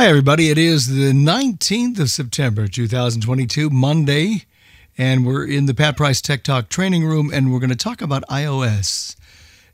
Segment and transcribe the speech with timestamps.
[0.00, 0.48] Hi, everybody.
[0.48, 4.46] It is the 19th of September, 2022, Monday,
[4.96, 8.00] and we're in the Pat Price Tech Talk training room, and we're going to talk
[8.00, 9.14] about iOS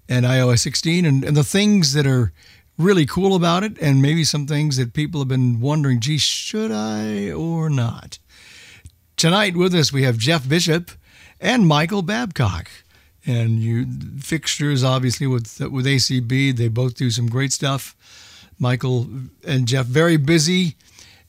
[0.08, 2.32] and iOS 16 and, and the things that are
[2.76, 6.72] really cool about it, and maybe some things that people have been wondering, gee, should
[6.72, 8.18] I or not?
[9.16, 10.90] Tonight with us, we have Jeff Bishop
[11.40, 12.68] and Michael Babcock.
[13.24, 13.86] And you
[14.18, 17.94] fixtures, obviously, with with ACB, they both do some great stuff
[18.58, 19.06] Michael
[19.46, 20.76] and Jeff very busy,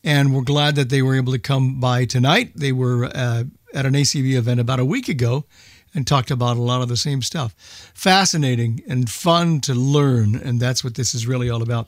[0.04, 2.52] and we're glad that they were able to come by tonight.
[2.56, 5.46] They were uh, at an ACB event about a week ago
[5.94, 7.54] and talked about a lot of the same stuff.
[7.94, 11.88] Fascinating and fun to learn, and that's what this is really all about.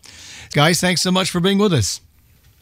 [0.53, 2.01] Guys, thanks so much for being with us.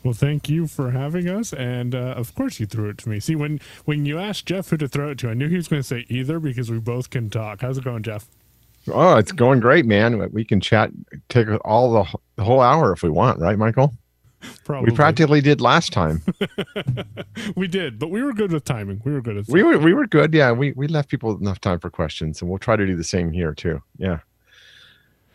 [0.03, 3.19] Well, thank you for having us, and uh, of course you threw it to me.
[3.19, 5.67] See, when when you asked Jeff who to throw it to, I knew he was
[5.67, 7.61] going to say either because we both can talk.
[7.61, 8.27] How's it going, Jeff?
[8.91, 10.31] Oh, it's going great, man.
[10.31, 10.91] We can chat,
[11.29, 13.93] take all the, the whole hour if we want, right, Michael?
[14.63, 14.91] Probably.
[14.91, 16.21] We practically did last time.
[17.55, 19.01] we did, but we were good with timing.
[19.03, 19.37] We were good.
[19.37, 20.33] At we were we were good.
[20.33, 23.03] Yeah, we we left people enough time for questions, and we'll try to do the
[23.03, 23.81] same here too.
[23.97, 24.19] Yeah.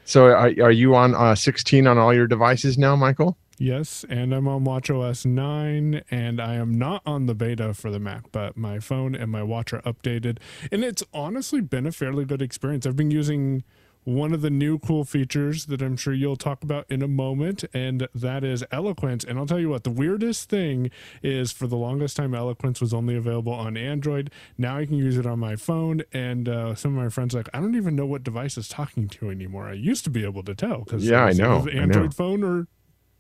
[0.05, 3.37] So, are, are you on uh, 16 on all your devices now, Michael?
[3.63, 8.01] Yes, and I'm on WatchOS 9, and I am not on the beta for the
[8.01, 10.39] Mac, but my phone and my watch are updated.
[10.73, 12.87] And it's honestly been a fairly good experience.
[12.87, 13.63] I've been using
[14.03, 17.63] one of the new cool features that I'm sure you'll talk about in a moment,
[17.73, 19.23] and that is Eloquence.
[19.23, 20.91] And I'll tell you what, the weirdest thing
[21.23, 24.33] is for the longest time, Eloquence was only available on Android.
[24.59, 27.49] Now I can use it on my phone, and uh, some of my friends like,
[27.55, 29.69] I don't even know what device is talking to anymore.
[29.69, 32.11] I used to be able to tell because yeah, I know, Android I know.
[32.11, 32.67] phone or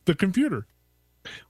[0.04, 0.66] the computer.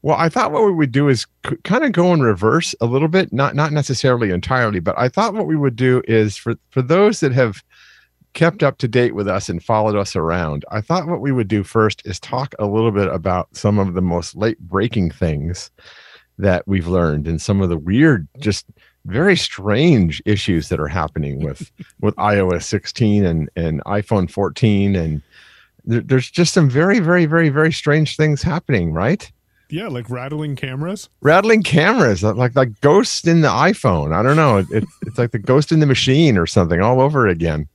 [0.02, 2.86] Well, I thought what we would do is c- kind of go in reverse a
[2.86, 6.56] little bit, not not necessarily entirely, but I thought what we would do is for
[6.70, 7.62] for those that have
[8.34, 11.48] kept up to date with us and followed us around, I thought what we would
[11.48, 15.70] do first is talk a little bit about some of the most late breaking things
[16.38, 18.66] that we've learned and some of the weird, just
[19.04, 25.22] very strange issues that are happening with with iOS 16 and and iPhone 14 and
[25.84, 29.30] there, there's just some very, very, very, very strange things happening, right?
[29.72, 31.08] Yeah, like rattling cameras.
[31.22, 34.14] Rattling cameras, like like ghosts in the iPhone.
[34.14, 34.58] I don't know.
[34.58, 37.68] It, it's like the ghost in the machine or something all over again.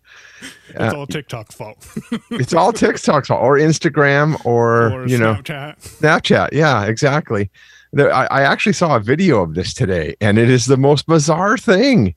[0.69, 1.88] It's uh, all TikTok's fault.
[2.31, 5.79] it's all TikTok's fault, or Instagram, or, or you know, Snapchat.
[5.79, 6.50] Snapchat.
[6.51, 7.50] Yeah, exactly.
[7.94, 11.07] There, I, I actually saw a video of this today, and it is the most
[11.07, 12.13] bizarre thing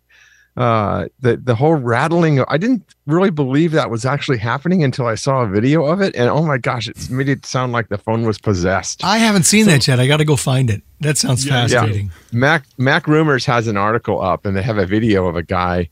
[0.61, 5.15] uh the the whole rattling i didn't really believe that was actually happening until i
[5.15, 6.15] saw a video of it.
[6.15, 9.03] And oh my gosh it made it sound like the phone was possessed.
[9.03, 9.99] I haven't seen so, that yet.
[9.99, 10.83] I gotta go find it.
[11.01, 12.11] That sounds yeah, fascinating.
[12.31, 12.61] Yeah.
[12.77, 15.89] mac Rumors has an article up and they have a video of a guy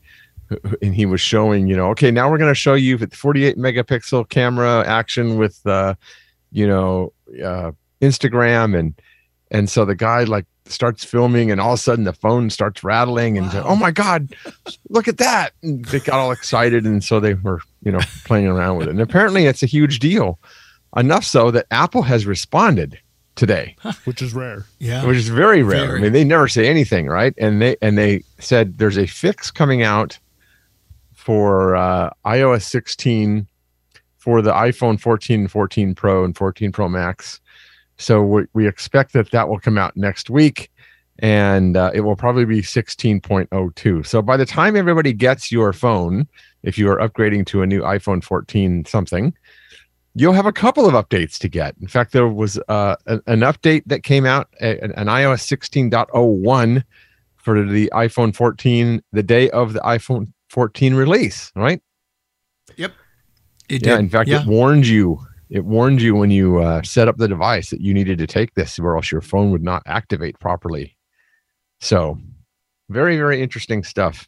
[0.81, 3.57] and he was showing you know okay now we're going to show you the 48
[3.57, 5.95] megapixel camera action with uh
[6.51, 7.11] you know
[7.43, 8.99] uh instagram and
[9.51, 12.83] and so the guy like starts filming and all of a sudden the phone starts
[12.83, 13.63] rattling and wow.
[13.65, 14.35] oh my god
[14.89, 15.53] look at that.
[15.63, 18.91] And they got all excited and so they were you know playing around with it.
[18.91, 20.39] And apparently it's a huge deal
[20.95, 22.99] enough so that apple has responded
[23.35, 23.75] today.
[24.03, 24.65] Which is rare.
[24.79, 25.05] Yeah.
[25.05, 25.87] Which is very rare.
[25.87, 25.99] Very.
[25.99, 27.33] i mean they never say anything right?
[27.37, 30.19] And they and they said there's a fix coming out
[31.13, 33.47] for uh, ios 16
[34.17, 37.39] for the iphone 14 14 pro and 14 pro max
[37.99, 40.71] so we, we expect that that will come out next week
[41.19, 44.05] and uh, it will probably be 16.02.
[44.05, 46.27] So by the time everybody gets your phone,
[46.63, 49.33] if you are upgrading to a new iPhone 14 something,
[50.15, 51.75] you'll have a couple of updates to get.
[51.81, 56.83] In fact, there was uh, an, an, update that came out, an, an iOS 16.01
[57.35, 61.81] for the iPhone 14 the day of the iPhone 14 release, right?
[62.77, 62.93] Yep.
[63.67, 63.99] It yeah, did.
[63.99, 64.41] in fact, yeah.
[64.41, 67.93] it warned you it warned you when you uh, set up the device that you
[67.93, 70.95] needed to take this or else your phone would not activate properly.
[71.79, 72.19] So
[72.89, 74.27] very very interesting stuff.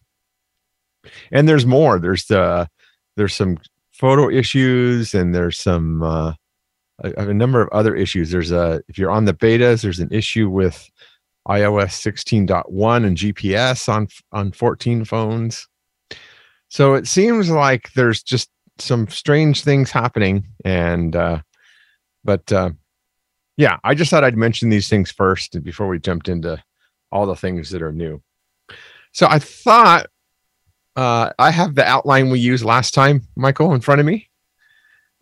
[1.31, 1.99] And there's more.
[1.99, 2.67] There's the
[3.17, 3.57] there's some
[3.91, 6.33] photo issues and there's some uh,
[6.99, 8.31] a, a, number of other issues.
[8.31, 10.89] There's a if you're on the betas there's an issue with
[11.47, 15.67] ios 16.1 and gps on on 14 phones.
[16.69, 21.39] So it seems like there's just some strange things happening and uh
[22.23, 22.69] but uh
[23.57, 26.61] yeah i just thought i'd mention these things first before we jumped into
[27.11, 28.21] all the things that are new.
[29.11, 30.07] So i thought
[30.95, 34.29] uh i have the outline we used last time michael in front of me.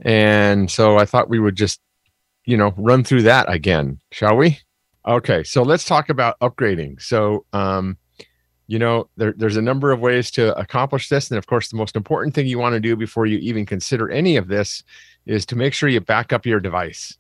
[0.02, 1.82] And so i thought we would just
[2.46, 4.60] you know run through that again shall we?
[5.08, 7.02] Okay so let's talk about upgrading.
[7.02, 7.98] So um
[8.70, 11.78] you know there, there's a number of ways to accomplish this and of course the
[11.78, 14.84] most important thing you want to do before you even consider any of this
[15.26, 17.18] is to make sure you back up your device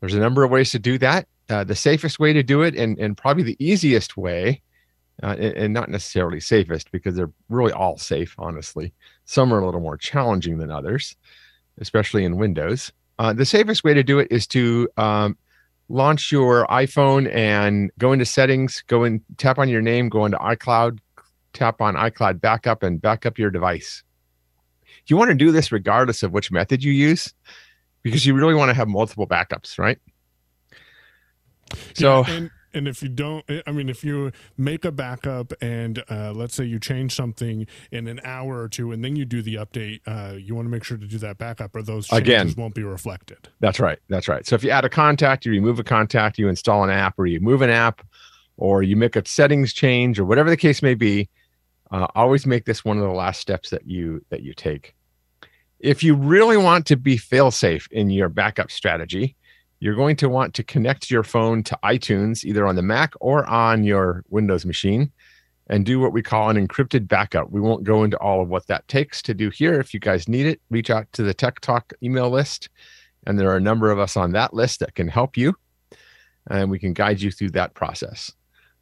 [0.00, 1.26] There's a number of ways to do that.
[1.48, 4.60] Uh, the safest way to do it, and, and probably the easiest way,
[5.22, 8.92] uh, and, not necessarily safest because they're really all safe, honestly.
[9.24, 11.16] Some are a little more challenging than others,
[11.78, 12.92] especially in Windows.
[13.18, 15.38] Uh, the safest way to do it is to um,
[15.94, 20.36] launch your iPhone and go into settings, go and tap on your name, go into
[20.38, 20.98] iCloud,
[21.52, 24.02] tap on iCloud backup, and back up your device.
[25.06, 27.32] You want to do this regardless of which method you use
[28.02, 29.98] because you really want to have multiple backups, right?
[31.94, 36.02] So, yeah, and, and if you don't, I mean, if you make a backup and
[36.10, 39.42] uh, let's say you change something in an hour or two, and then you do
[39.42, 42.28] the update, uh, you want to make sure to do that backup, or those changes
[42.28, 43.48] Again, won't be reflected.
[43.60, 43.98] That's right.
[44.08, 44.46] That's right.
[44.46, 47.26] So if you add a contact, you remove a contact, you install an app, or
[47.26, 48.04] you move an app,
[48.56, 51.28] or you make a settings change, or whatever the case may be,
[51.90, 54.94] uh, always make this one of the last steps that you that you take.
[55.80, 59.36] If you really want to be fail safe in your backup strategy,
[59.84, 63.44] you're going to want to connect your phone to iTunes either on the Mac or
[63.44, 65.12] on your Windows machine
[65.66, 67.50] and do what we call an encrypted backup.
[67.50, 69.78] We won't go into all of what that takes to do here.
[69.78, 72.70] If you guys need it, reach out to the Tech Talk email list.
[73.26, 75.54] And there are a number of us on that list that can help you.
[76.48, 78.32] And we can guide you through that process.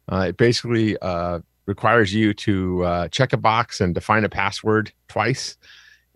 [0.09, 4.93] Uh, it basically uh, requires you to uh, check a box and define a password
[5.09, 5.57] twice.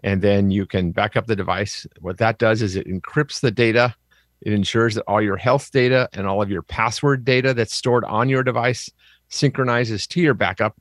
[0.01, 1.86] And then you can back up the device.
[2.00, 3.94] What that does is it encrypts the data
[4.42, 8.06] it ensures that all your health data and all of your password data that's stored
[8.06, 8.89] on your device
[9.30, 10.78] synchronizes to your backup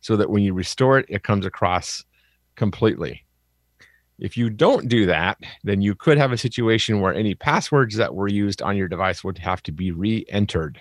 [0.00, 2.04] so that when you restore it, it comes across
[2.56, 3.24] completely.
[4.18, 8.14] If you don't do that, then you could have a situation where any passwords that
[8.14, 10.80] were used on your device would have to be re-entered.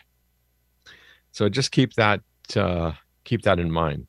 [1.31, 2.21] So just keep that
[2.55, 2.93] uh,
[3.23, 4.07] keep that in mind.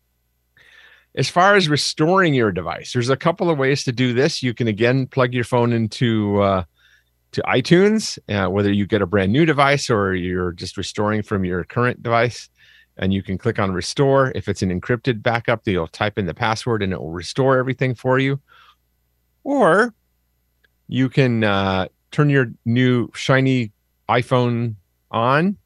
[1.14, 4.42] As far as restoring your device, there's a couple of ways to do this.
[4.42, 6.64] You can again plug your phone into uh,
[7.32, 11.44] to iTunes, uh, whether you get a brand new device or you're just restoring from
[11.44, 12.48] your current device.
[12.96, 14.32] And you can click on restore.
[14.34, 17.94] If it's an encrypted backup, you'll type in the password and it will restore everything
[17.94, 18.40] for you.
[19.42, 19.94] Or
[20.88, 23.72] you can uh, turn your new shiny
[24.08, 24.74] iPhone
[25.10, 25.56] on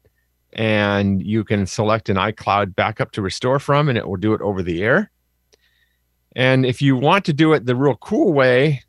[0.53, 4.41] and you can select an iCloud backup to restore from, and it will do it
[4.41, 5.11] over the air.
[6.35, 8.83] And if you want to do it the real cool way,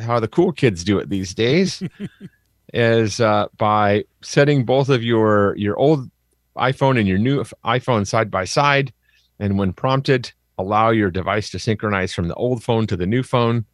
[0.00, 1.82] how the cool kids do it these days
[2.72, 6.10] is uh, by setting both of your your old
[6.56, 8.92] iphone and your new iphone side by side
[9.38, 13.22] and when prompted allow your device to synchronize from the old phone to the new
[13.22, 13.64] phone.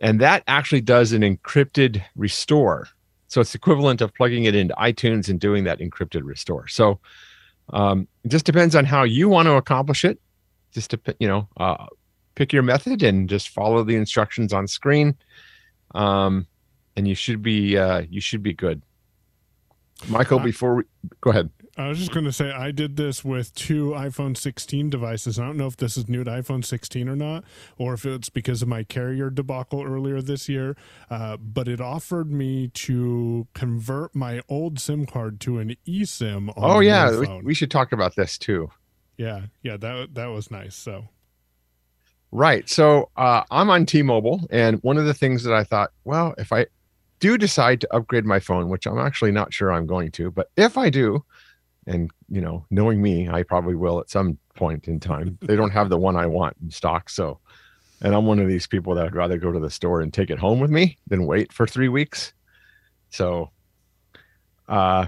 [0.00, 2.88] And that actually does an encrypted restore.
[3.26, 6.68] So it's equivalent of plugging it into itunes and doing that encrypted restore.
[6.68, 7.00] So
[7.70, 10.20] um, it just depends on how you want to accomplish it.
[10.72, 11.86] Just to you know uh,
[12.38, 15.16] pick your method and just follow the instructions on screen.
[15.92, 16.46] Um,
[16.96, 18.80] and you should be uh, you should be good.
[20.08, 20.82] Michael before we
[21.20, 21.50] go ahead.
[21.76, 25.38] I was just going to say i did this with two iphone 16 devices.
[25.38, 27.44] I don't know if this is new to iphone 16 or not
[27.76, 30.76] or if it's because of my carrier debacle earlier this year
[31.08, 36.80] uh, but it offered me to convert my old sim card to an esim oh
[36.80, 38.70] yeah we, we should talk about this too.
[39.16, 41.08] Yeah yeah that that was nice so
[42.30, 42.68] Right.
[42.68, 46.52] So uh, I'm on T-Mobile, and one of the things that I thought, well, if
[46.52, 46.66] I
[47.20, 50.50] do decide to upgrade my phone, which I'm actually not sure I'm going to, but
[50.56, 51.24] if I do,
[51.86, 55.38] and you know, knowing me, I probably will at some point in time.
[55.40, 57.38] they don't have the one I want in stock, so.
[58.00, 60.30] And I'm one of these people that I'd rather go to the store and take
[60.30, 62.32] it home with me than wait for three weeks.
[63.10, 63.50] So,
[64.68, 65.06] uh,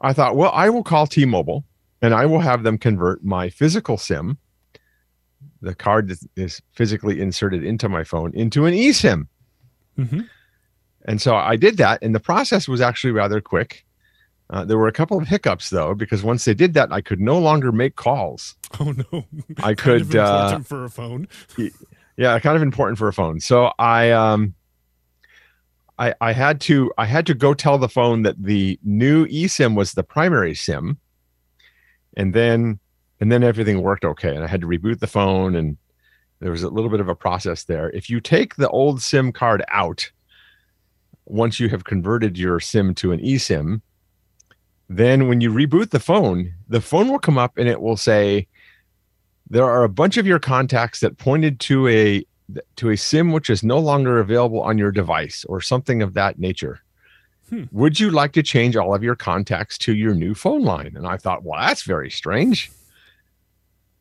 [0.00, 1.64] I thought, well, I will call T-Mobile
[2.00, 4.36] and I will have them convert my physical SIM
[5.62, 9.28] the card that is physically inserted into my phone into an eSIM.
[9.98, 10.22] Mm-hmm.
[11.04, 13.84] And so I did that, and the process was actually rather quick.
[14.50, 17.20] Uh, there were a couple of hiccups though, because once they did that, I could
[17.20, 18.56] no longer make calls.
[18.80, 19.26] Oh no!
[19.62, 21.28] I could uh, for a phone.
[22.16, 23.38] yeah, kind of important for a phone.
[23.38, 24.54] So I um,
[25.98, 29.76] I I had to I had to go tell the phone that the new eSIM
[29.76, 30.98] was the primary SIM,
[32.16, 32.80] and then
[33.22, 35.78] and then everything worked okay and i had to reboot the phone and
[36.42, 37.88] there was a little bit of a process there.
[37.90, 40.10] If you take the old sim card out
[41.24, 43.80] once you have converted your sim to an esim
[44.88, 48.48] then when you reboot the phone the phone will come up and it will say
[49.48, 52.26] there are a bunch of your contacts that pointed to a
[52.74, 56.40] to a sim which is no longer available on your device or something of that
[56.40, 56.80] nature.
[57.50, 57.64] Hmm.
[57.70, 60.94] would you like to change all of your contacts to your new phone line?
[60.96, 62.72] And i thought well that's very strange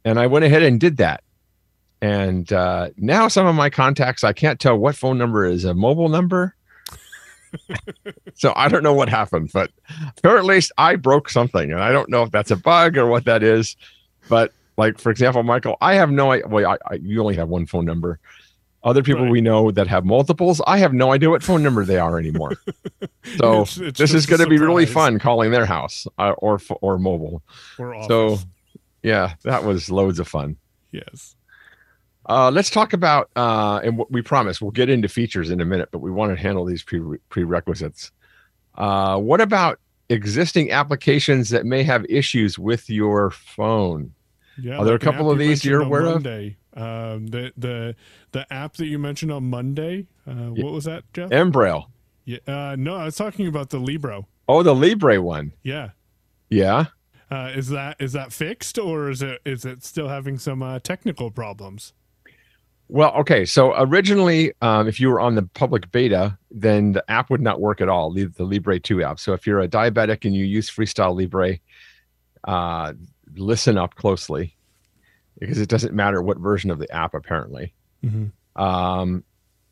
[0.05, 1.23] and I went ahead and did that.
[2.01, 5.73] And uh, now some of my contacts, I can't tell what phone number is a
[5.73, 6.55] mobile number
[8.33, 9.71] so I don't know what happened, but
[10.17, 13.43] apparently I broke something, and I don't know if that's a bug or what that
[13.43, 13.75] is.
[14.29, 16.47] But like for example, Michael, I have no idea.
[16.47, 18.19] Well, I, I, you only have one phone number.
[18.83, 19.31] Other people right.
[19.31, 22.53] we know that have multiples, I have no idea what phone number they are anymore.
[23.37, 26.59] So it's, it's this is going to be really fun calling their house uh, or
[26.81, 27.43] or mobile.
[27.77, 28.39] Or so
[29.03, 30.57] yeah, that was loads of fun.
[30.91, 31.35] Yes.
[32.29, 35.65] Uh, let's talk about uh, and what we promise we'll get into features in a
[35.65, 38.11] minute, but we want to handle these pre- prerequisites.
[38.75, 39.79] Uh, what about
[40.09, 44.13] existing applications that may have issues with your phone?
[44.61, 46.57] Yeah, are there like a couple of these you're aware Monday.
[46.73, 46.81] of?
[46.81, 47.95] Um, the the
[48.31, 50.07] the app that you mentioned on Monday.
[50.27, 51.29] Uh, what was that, Jeff?
[51.29, 51.85] mBraille.
[52.25, 52.37] Yeah.
[52.47, 54.27] Uh, no, I was talking about the Libro.
[54.47, 55.53] Oh, the Libre one.
[55.63, 55.89] Yeah.
[56.49, 56.85] Yeah.
[57.31, 60.79] Uh, is that is that fixed or is it is it still having some uh,
[60.79, 61.93] technical problems?
[62.89, 63.45] Well, okay.
[63.45, 67.61] So originally, um, if you were on the public beta, then the app would not
[67.61, 68.11] work at all.
[68.11, 69.17] The, the Libre 2 app.
[69.17, 71.57] So if you're a diabetic and you use Freestyle Libre,
[72.43, 72.91] uh,
[73.35, 74.57] listen up closely
[75.39, 77.13] because it doesn't matter what version of the app.
[77.13, 77.73] Apparently,
[78.03, 78.61] mm-hmm.
[78.61, 79.23] um,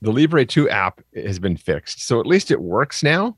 [0.02, 3.36] the Libre 2 app has been fixed, so at least it works now.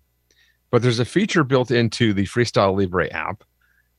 [0.70, 3.44] But there's a feature built into the Freestyle Libre app,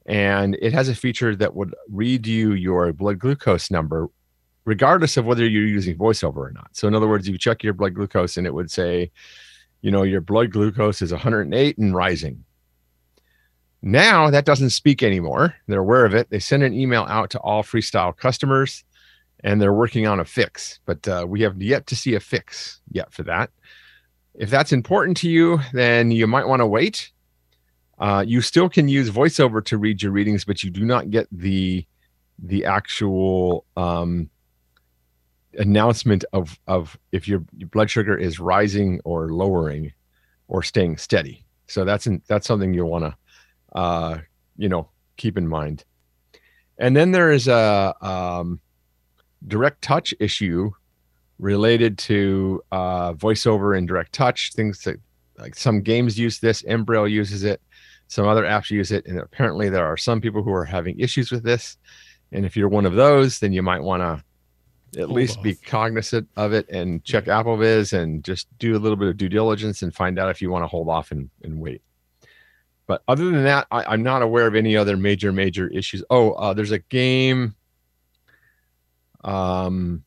[0.07, 4.09] and it has a feature that would read you your blood glucose number
[4.65, 6.69] regardless of whether you're using voiceover or not.
[6.73, 9.11] So in other words, you check your blood glucose and it would say,
[9.81, 12.45] you know, your blood glucose is 108 and rising.
[13.83, 15.55] Now that doesn't speak anymore.
[15.67, 16.31] They're aware of it.
[16.31, 18.85] They send an email out to all freestyle customers
[19.43, 22.81] and they're working on a fix, but uh, we have yet to see a fix
[22.93, 23.51] yet for that.
[24.35, 27.11] If that's important to you, then you might want to wait.
[28.03, 31.29] Uh, you still can use voiceover to read your readings, but you do not get
[31.31, 31.87] the
[32.41, 34.29] the actual um,
[35.57, 39.93] announcement of of if your, your blood sugar is rising or lowering
[40.49, 41.45] or staying steady.
[41.69, 44.19] So that's in, that's something you'll want to uh,
[44.57, 45.85] you know keep in mind.
[46.79, 48.61] And then there is a um,
[49.47, 50.73] direct touch issue
[51.39, 54.97] related to uh, voiceover and direct touch things that
[55.39, 57.61] like some games use this mBraille uses it
[58.13, 61.33] some other apps use it and apparently there are some people who are having issues
[61.33, 61.79] with this
[62.31, 64.23] and if you're one of those then you might want to
[65.01, 65.45] at Hold least off.
[65.45, 67.43] be cognizant of it and check yeah.
[67.43, 70.51] AppleVis and just do a little bit of due diligence and find out if you
[70.51, 71.81] want to hold off and, and wait.
[72.87, 76.05] But other than that, I, am not aware of any other major, major issues.
[76.11, 77.55] Oh, uh, there's a game.
[79.25, 80.05] Um,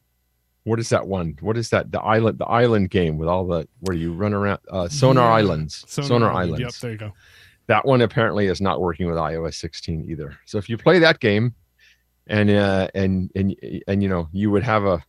[0.66, 1.36] what is that one?
[1.40, 1.92] What is that?
[1.92, 4.60] The island, the island game with all the where you run around.
[4.70, 5.36] Uh, Sonar yeah.
[5.36, 5.84] Islands.
[5.88, 6.60] Sonar, Sonar Islands.
[6.60, 7.14] Yep, there you go.
[7.68, 10.38] That one apparently is not working with iOS 16 either.
[10.46, 11.56] So if you play that game,
[12.28, 13.56] and uh, and and
[13.88, 15.04] and you know you would have a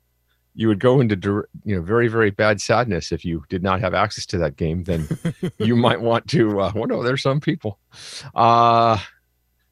[0.57, 3.95] you would go into you know very very bad sadness if you did not have
[3.95, 5.07] access to that game then
[5.59, 7.79] you might want to uh well no there's some people
[8.35, 8.99] uh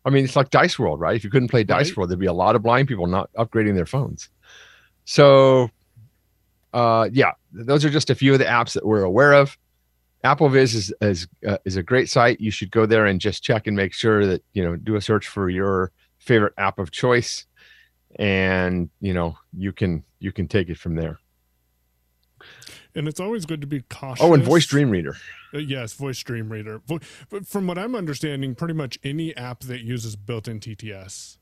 [0.05, 1.97] i mean it's like dice world right if you couldn't play dice right.
[1.97, 4.29] world there'd be a lot of blind people not upgrading their phones
[5.07, 5.71] so
[6.75, 9.57] uh yeah those are just a few of the apps that we're aware of
[10.25, 13.67] applevis is is, uh, is a great site you should go there and just check
[13.67, 17.47] and make sure that you know do a search for your favorite app of choice
[18.17, 21.19] and you know you can you can take it from there
[22.95, 24.25] and it's always good to be cautious.
[24.25, 25.17] Oh, and Voice Dream Reader.
[25.53, 26.81] Uh, yes, Voice Dream Reader.
[26.87, 31.39] Vo- but from what I'm understanding, pretty much any app that uses built-in TTS.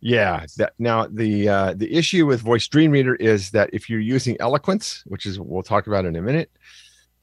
[0.00, 0.44] Yeah.
[0.58, 4.36] That, now the uh, the issue with Voice Dream Reader is that if you're using
[4.40, 6.50] Eloquence, which is we'll talk about in a minute,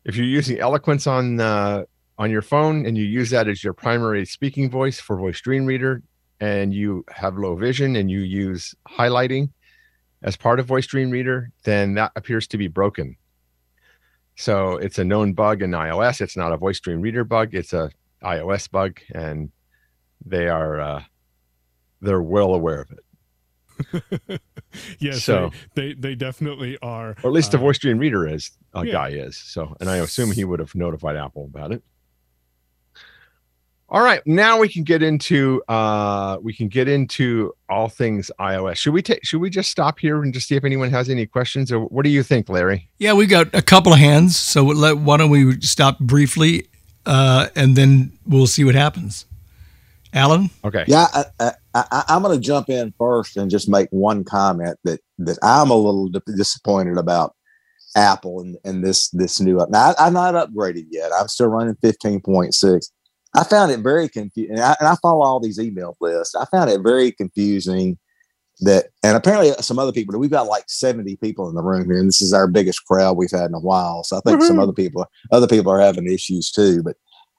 [0.05, 1.83] if you're using Eloquence on uh,
[2.17, 5.65] on your phone and you use that as your primary speaking voice for Voice Dream
[5.65, 6.03] Reader,
[6.41, 9.49] and you have low vision and you use highlighting
[10.23, 13.15] as part of voice dream reader then that appears to be broken.
[14.35, 16.19] So it's a known bug in ios.
[16.19, 17.53] It's not a voice dream reader bug.
[17.53, 17.91] It's a
[18.23, 19.51] ios bug and
[20.25, 21.03] they are uh,
[22.01, 22.99] they're well aware of it
[24.99, 28.27] yes so they, they, they definitely are or at least uh, the voice dream reader
[28.27, 28.91] is a yeah.
[28.91, 31.83] guy is so and i assume he would have notified apple about it
[33.91, 38.77] all right, now we can get into uh we can get into all things iOS.
[38.77, 41.25] Should we take should we just stop here and just see if anyone has any
[41.25, 42.87] questions or what do you think, Larry?
[42.99, 46.67] Yeah, we got a couple of hands, so let, why don't we stop briefly
[47.05, 49.25] uh and then we'll see what happens.
[50.13, 50.49] Alan?
[50.63, 50.85] Okay.
[50.87, 54.99] Yeah, I, I, I'm going to jump in first and just make one comment that
[55.19, 57.35] that I'm a little disappointed about
[57.95, 59.69] Apple and, and this this new up.
[59.69, 61.11] Now I, I'm not upgraded yet.
[61.17, 62.89] I'm still running 15.6
[63.35, 64.57] I found it very confusing.
[64.57, 66.35] And, and I, follow all these email lists.
[66.35, 67.97] I found it very confusing
[68.61, 70.19] that, and apparently some other people.
[70.19, 73.17] We've got like seventy people in the room here, and this is our biggest crowd
[73.17, 74.03] we've had in a while.
[74.03, 74.47] So I think mm-hmm.
[74.47, 76.83] some other people, other people are having issues too.
[76.83, 76.97] But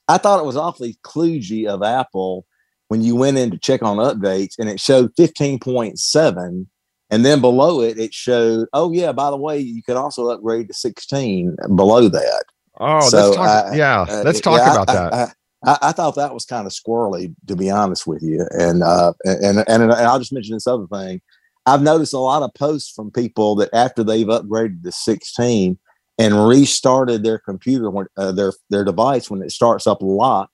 [0.09, 2.47] I thought it was awfully kludgy of Apple
[2.93, 6.69] when you went in to check on updates, and it showed fifteen point seven
[7.13, 10.69] and then below it, it showed, oh, yeah, by the way, you can also upgrade
[10.69, 12.45] to 16 below that.
[12.81, 15.35] Oh, so, let's talk, I, yeah, uh, let's talk yeah, about I, that.
[15.63, 18.47] I, I, thought that was kind of squirrely, to be honest with you.
[18.53, 21.21] And, uh, and, and, and I'll just mention this other thing.
[21.67, 25.79] I've noticed a lot of posts from people that after they've upgraded to 16
[26.19, 30.52] and restarted their computer, when, uh, their, their device, when it starts up locked,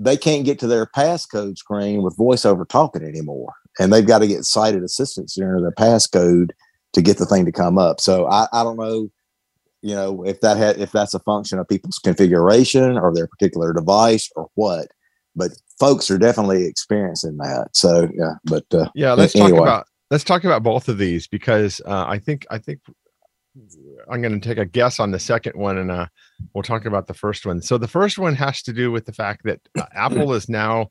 [0.00, 4.26] they can't get to their passcode screen with voiceover talking anymore and they've got to
[4.26, 6.50] get sighted assistance during their passcode
[6.92, 8.00] to get the thing to come up.
[8.00, 9.08] So I, I don't know,
[9.82, 13.72] you know, if that had if that's a function of people's configuration or their particular
[13.72, 14.88] device or what.
[15.36, 17.68] But folks are definitely experiencing that.
[17.72, 19.50] So yeah, but uh, yeah, let's anyway.
[19.50, 22.80] talk about let's talk about both of these because uh, I think I think
[24.10, 26.06] I'm going to take a guess on the second one and uh,
[26.54, 27.60] we'll talk about the first one.
[27.60, 30.90] So the first one has to do with the fact that uh, Apple is now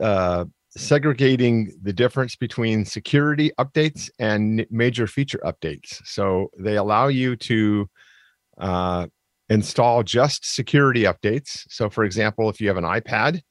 [0.00, 6.00] uh, segregating the difference between security updates and major feature updates.
[6.06, 7.88] So they allow you to
[8.58, 9.06] uh,
[9.48, 11.64] install just security updates.
[11.68, 13.42] So, for example, if you have an iPad,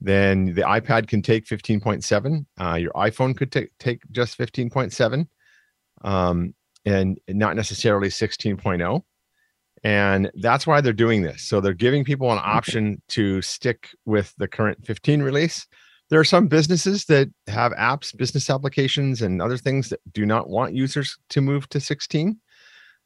[0.00, 2.46] then the iPad can take 15.7.
[2.60, 5.26] Uh, your iPhone could t- take just 15.7,
[6.02, 9.02] um, and not necessarily 16.0.
[9.84, 11.42] And that's why they're doing this.
[11.42, 15.66] So they're giving people an option to stick with the current 15 release
[16.12, 20.50] there are some businesses that have apps, business applications, and other things that do not
[20.50, 22.38] want users to move to 16.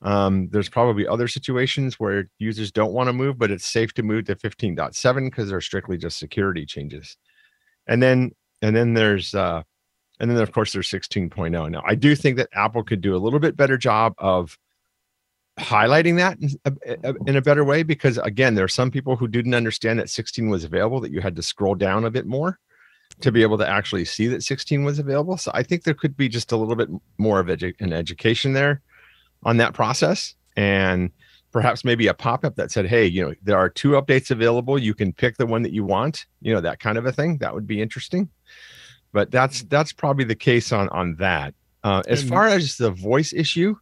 [0.03, 4.03] Um, there's probably other situations where users don't want to move, but it's safe to
[4.03, 7.17] move to 15.7 because they're strictly just security changes.
[7.87, 9.63] And then and then there's uh,
[10.21, 11.71] and then of course there's 16.0.
[11.71, 14.59] Now I do think that Apple could do a little bit better job of
[15.59, 19.27] highlighting that in a, in a, better way because again there are some people who
[19.27, 22.59] didn't understand that 16 was available that you had to scroll down a bit more
[23.21, 25.39] to be able to actually see that 16 was available.
[25.39, 28.53] So I think there could be just a little bit more of edu- an education
[28.53, 28.83] there
[29.45, 31.11] on that process and
[31.53, 34.79] perhaps maybe a pop-up that said, hey, you know, there are two updates available.
[34.79, 37.39] You can pick the one that you want, you know, that kind of a thing.
[37.39, 38.29] That would be interesting.
[39.13, 41.55] But that's that's probably the case on on that.
[41.83, 43.77] Uh, as far as the voice issue,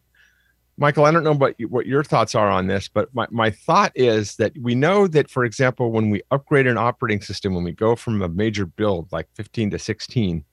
[0.77, 3.93] Michael, I don't know what, what your thoughts are on this, but my, my thought
[3.95, 7.73] is that we know that, for example, when we upgrade an operating system, when we
[7.73, 10.45] go from a major build like 15 to 16,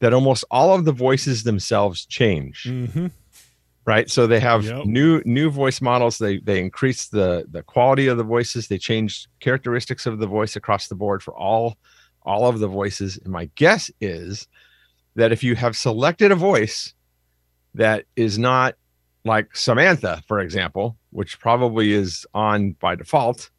[0.00, 2.64] that almost all of the voices themselves change.
[2.64, 3.08] Mm-hmm.
[3.84, 4.08] Right.
[4.08, 4.86] So they have yep.
[4.86, 6.18] new new voice models.
[6.18, 8.68] They they increase the the quality of the voices.
[8.68, 11.76] They change characteristics of the voice across the board for all
[12.24, 13.18] all of the voices.
[13.18, 14.46] And my guess is
[15.14, 16.94] that if you have selected a voice
[17.74, 18.74] that is not
[19.24, 23.50] like Samantha, for example, which probably is on by default,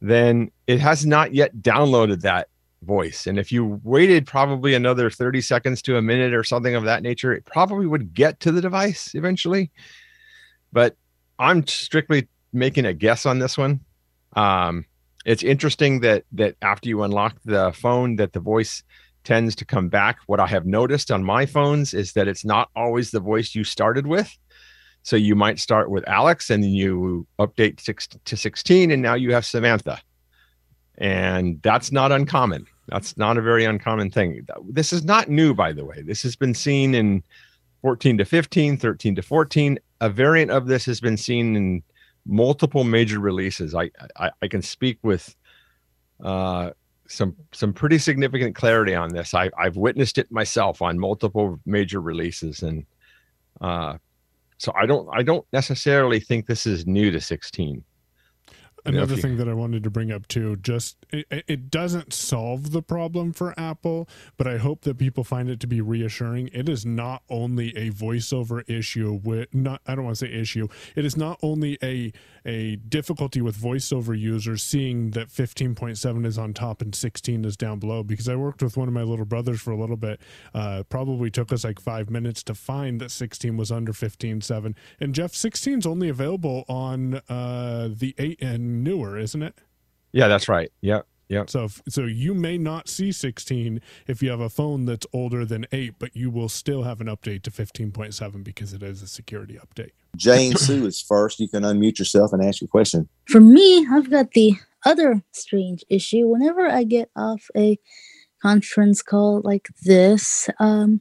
[0.00, 2.48] then it has not yet downloaded that
[2.82, 3.26] voice.
[3.26, 7.02] And if you waited probably another 30 seconds to a minute or something of that
[7.02, 9.70] nature, it probably would get to the device eventually.
[10.72, 10.96] But
[11.38, 13.80] I'm strictly making a guess on this one.
[14.34, 14.86] Um,
[15.24, 18.82] it's interesting that that after you unlock the phone, that the voice
[19.24, 20.18] tends to come back.
[20.26, 23.64] What I have noticed on my phones is that it's not always the voice you
[23.64, 24.36] started with.
[25.02, 29.14] So you might start with Alex and then you update six to 16 and now
[29.14, 30.00] you have Samantha.
[30.98, 32.66] And that's not uncommon.
[32.88, 34.46] That's not a very uncommon thing.
[34.68, 36.02] This is not new, by the way.
[36.02, 37.22] This has been seen in
[37.80, 39.78] 14 to 15, 13 to 14.
[40.00, 41.82] A variant of this has been seen in
[42.26, 43.74] multiple major releases.
[43.74, 45.34] I, I, I can speak with
[46.22, 46.70] uh,
[47.08, 49.34] some some pretty significant clarity on this.
[49.34, 52.86] I, I've witnessed it myself on multiple major releases, and
[53.60, 53.98] uh,
[54.58, 57.84] so I don't I don't necessarily think this is new to 16
[58.84, 62.82] another thing that I wanted to bring up too, just it, it, doesn't solve the
[62.82, 66.50] problem for Apple, but I hope that people find it to be reassuring.
[66.52, 70.68] It is not only a voiceover issue with not I don't want to say issue.
[70.96, 72.12] It is not only a
[72.44, 77.78] a difficulty with voiceover users seeing that 15.7 is on top and 16 is down
[77.78, 80.20] below because I worked with one of my little brothers for a little bit.
[80.52, 84.74] Uh, probably took us like five minutes to find that 16 was under 15.7.
[85.00, 89.54] And Jeff, 16 is only available on uh, the 8 and newer, isn't it?
[90.12, 90.70] Yeah, that's right.
[90.80, 91.06] Yep.
[91.28, 91.48] Yep.
[91.48, 95.66] So, so you may not see 16 if you have a phone that's older than
[95.72, 99.58] eight, but you will still have an update to 15.7 because it is a security
[99.58, 99.92] update.
[100.14, 101.40] Jane Sue is first.
[101.40, 103.08] You can unmute yourself and ask your question.
[103.28, 106.26] For me, I've got the other strange issue.
[106.26, 107.78] Whenever I get off a
[108.42, 111.00] conference call like this, um,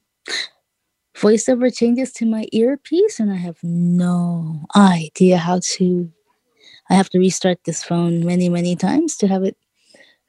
[1.17, 6.09] voiceover changes to my earpiece, and I have no idea how to.
[6.91, 9.55] I have to restart this phone many, many times to have it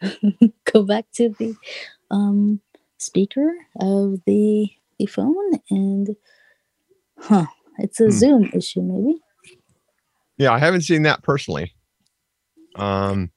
[0.72, 1.56] go back to the
[2.12, 2.60] um,
[2.98, 6.14] speaker of the the phone, and
[7.18, 7.46] huh,
[7.78, 8.10] it's a hmm.
[8.10, 9.18] Zoom issue, maybe.
[10.38, 11.74] Yeah, I haven't seen that personally.
[12.76, 13.32] Um,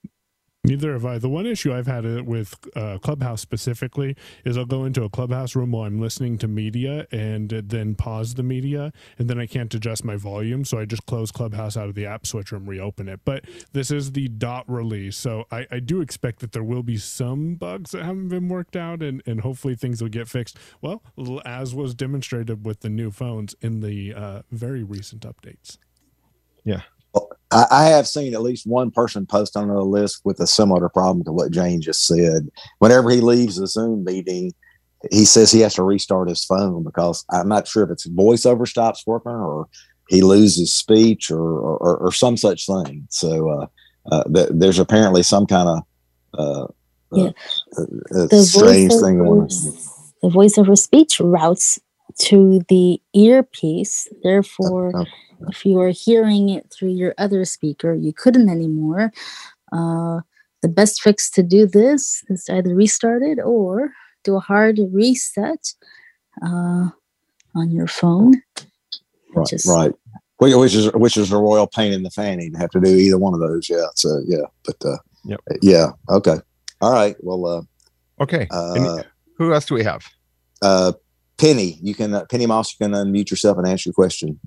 [0.65, 1.19] Neither have I.
[1.19, 5.55] The one issue I've had with uh, Clubhouse specifically is I'll go into a Clubhouse
[5.55, 9.71] room while I'm listening to media and then pause the media, and then I can't
[9.75, 13.07] adjust my volume, so I just close Clubhouse out of the app switcher and reopen
[13.07, 13.19] it.
[13.23, 16.97] But this is the dot release, so I, I do expect that there will be
[16.97, 20.57] some bugs that haven't been worked out, and, and hopefully things will get fixed.
[20.81, 21.03] Well,
[21.45, 25.77] as was demonstrated with the new phones in the uh, very recent updates.
[26.63, 26.81] Yeah.
[27.55, 30.89] I, I, have seen at least one person post on the list with a similar
[30.89, 32.49] problem to what Jane just said.
[32.79, 34.53] Whenever he leaves the Zoom meeting,
[35.09, 38.67] he says he has to restart his phone because I'm not sure if it's voiceover
[38.67, 39.67] stops working or
[40.09, 43.07] he loses speech or or, or some such thing.
[43.09, 43.67] So uh,
[44.11, 45.79] uh, th- there's apparently some kind of
[46.37, 46.67] uh, uh
[47.11, 47.29] yeah.
[47.77, 49.47] Uh, the strange thing going on.
[50.21, 51.79] The voiceover speech routes
[52.19, 55.05] to the earpiece, therefore.
[55.49, 59.11] If you are hearing it through your other speaker, you couldn't anymore.
[59.71, 60.21] Uh,
[60.61, 63.91] the best fix to do this is either restart it or
[64.23, 65.73] do a hard reset
[66.41, 66.89] uh,
[67.55, 68.41] on your phone.
[69.35, 69.93] Right, is, right.
[70.37, 73.17] Which is which is a royal pain in the fanny to have to do either
[73.17, 73.69] one of those.
[73.69, 73.87] Yeah.
[73.95, 75.41] So yeah, but uh, yep.
[75.61, 75.91] yeah.
[76.09, 76.37] Okay.
[76.81, 77.15] All right.
[77.19, 77.45] Well.
[77.45, 78.47] Uh, okay.
[78.51, 79.03] Uh,
[79.37, 80.05] who else do we have?
[80.61, 80.93] Uh,
[81.37, 84.39] Penny, you can uh, Penny Moss, you can unmute yourself and answer your question.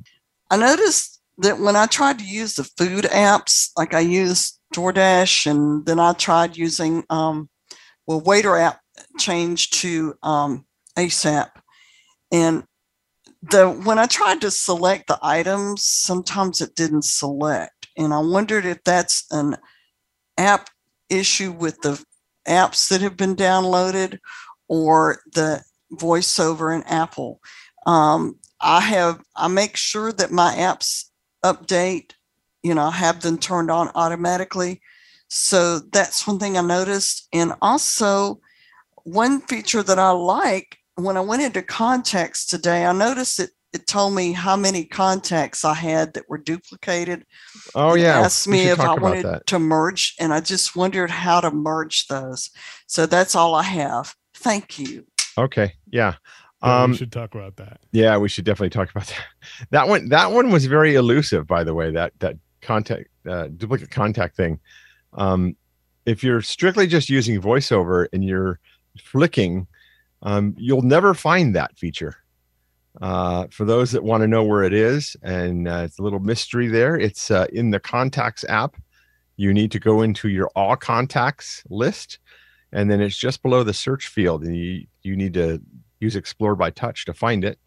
[0.51, 5.51] I noticed that when I tried to use the food apps, like I used DoorDash,
[5.51, 7.49] and then I tried using, um,
[8.07, 8.81] well, Waitr app
[9.19, 11.51] changed to um, ASAP,
[12.33, 12.65] and
[13.43, 18.65] the when I tried to select the items, sometimes it didn't select, and I wondered
[18.65, 19.57] if that's an
[20.37, 20.71] app
[21.09, 22.03] issue with the
[22.47, 24.19] apps that have been downloaded
[24.69, 27.41] or the voiceover in Apple.
[27.87, 31.05] Um, I have I make sure that my apps
[31.45, 32.13] update,
[32.63, 34.81] you know, I have them turned on automatically.
[35.29, 37.29] So that's one thing I noticed.
[37.33, 38.41] And also
[39.05, 43.87] one feature that I like when I went into contacts today, I noticed it it
[43.87, 47.27] told me how many contacts I had that were duplicated.
[47.75, 48.21] Oh yeah.
[48.21, 52.51] Asked me if I wanted to merge and I just wondered how to merge those.
[52.87, 54.15] So that's all I have.
[54.35, 55.05] Thank you.
[55.39, 55.75] Okay.
[55.91, 56.15] Yeah.
[56.61, 57.81] Um, we should talk about that.
[57.93, 59.07] Yeah, we should definitely talk about
[59.61, 59.69] that.
[59.71, 61.91] That one, that one was very elusive, by the way.
[61.91, 64.59] That that contact uh, duplicate contact thing.
[65.15, 65.57] Um,
[66.07, 68.59] if you're strictly just using VoiceOver and you're
[69.01, 69.67] flicking,
[70.23, 72.17] um, you'll never find that feature.
[73.01, 76.19] Uh, for those that want to know where it is, and uh, it's a little
[76.19, 76.99] mystery there.
[76.99, 78.75] It's uh, in the Contacts app.
[79.37, 82.19] You need to go into your All Contacts list,
[82.73, 85.61] and then it's just below the search field, and you you need to
[86.01, 87.59] use Explore by Touch to find it.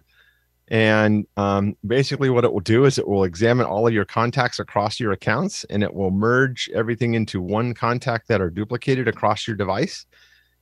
[0.71, 4.57] And um, basically, what it will do is it will examine all of your contacts
[4.57, 9.45] across your accounts and it will merge everything into one contact that are duplicated across
[9.45, 10.05] your device.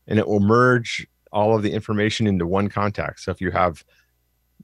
[0.07, 3.19] And it will merge all of the information into one contact.
[3.19, 3.85] So if you have,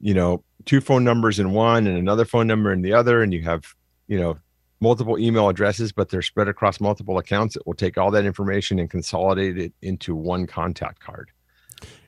[0.00, 3.32] you know, two phone numbers in one and another phone number in the other, and
[3.32, 3.72] you have,
[4.08, 4.38] you know,
[4.80, 8.78] multiple email addresses, but they're spread across multiple accounts, it will take all that information
[8.78, 11.30] and consolidate it into one contact card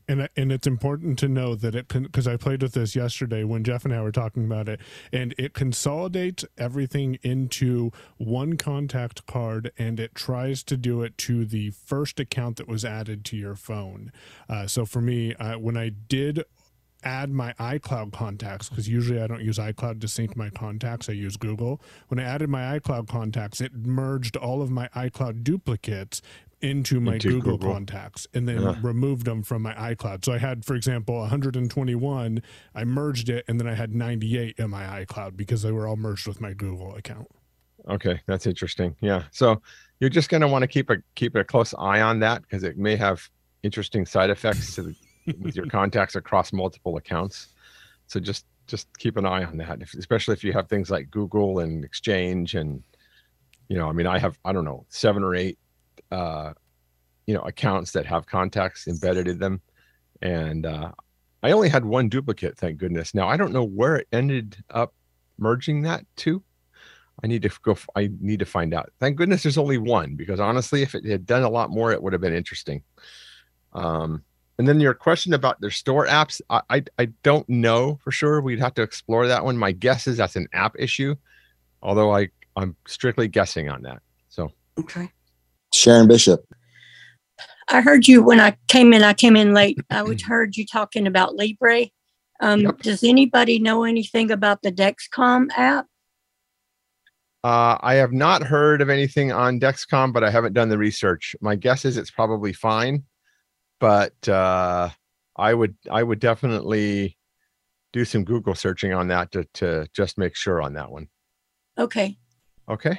[0.08, 3.44] and and it's important to know that it can because I played with this yesterday
[3.44, 4.80] when Jeff and I were talking about it,
[5.12, 11.44] and it consolidates everything into one contact card, and it tries to do it to
[11.44, 14.10] the first account that was added to your phone.
[14.48, 16.44] Uh, so for me, uh, when I did
[17.04, 21.08] add my iCloud contacts because usually I don't use iCloud to sync my contacts.
[21.08, 21.80] I use Google.
[22.08, 26.22] When I added my iCloud contacts, it merged all of my iCloud duplicates
[26.60, 28.80] into my into Google, Google, contacts and then uh-huh.
[28.82, 30.24] removed them from my iCloud.
[30.24, 32.42] So I had, for example, 121.
[32.74, 35.96] I merged it, and then I had 98 in my iCloud because they were all
[35.96, 37.28] merged with my Google account.
[37.88, 38.96] Okay, that's interesting.
[39.00, 39.62] Yeah, so
[40.00, 42.64] you're just going to want to keep a keep a close eye on that because
[42.64, 43.28] it may have
[43.62, 44.96] interesting side effects to the,
[45.40, 47.48] with your contacts across multiple accounts.
[48.06, 51.10] So just just keep an eye on that, if, especially if you have things like
[51.10, 52.82] Google and Exchange and
[53.68, 55.58] you know, I mean, I have I don't know seven or eight
[56.10, 56.52] uh,
[57.26, 59.60] you know accounts that have contacts embedded in them,
[60.22, 60.92] and uh,
[61.42, 63.14] I only had one duplicate, thank goodness.
[63.14, 64.94] Now I don't know where it ended up
[65.38, 66.42] merging that to.
[67.22, 67.76] I need to go.
[67.96, 68.90] I need to find out.
[69.00, 72.02] Thank goodness there's only one because honestly, if it had done a lot more, it
[72.02, 72.82] would have been interesting.
[73.72, 74.22] Um,
[74.58, 78.40] and then your question about their store apps, I, I, I don't know for sure.
[78.40, 79.56] We'd have to explore that one.
[79.56, 81.14] My guess is that's an app issue,
[81.82, 84.02] although I I'm strictly guessing on that.
[84.28, 85.10] So Okay.
[85.72, 86.44] Sharon Bishop.
[87.70, 89.02] I heard you when I came in.
[89.02, 89.78] I came in late.
[89.90, 91.86] I was heard you talking about Libre.
[92.40, 92.78] Um, Yep.
[92.80, 95.86] Does anybody know anything about the Dexcom app?
[97.44, 101.36] uh, I have not heard of anything on Dexcom, but I haven't done the research.
[101.40, 103.04] My guess is it's probably fine,
[103.80, 104.88] but uh,
[105.36, 107.16] I would I would definitely
[107.92, 111.08] do some Google searching on that to to just make sure on that one.
[111.78, 112.18] Okay,
[112.68, 112.98] Okay.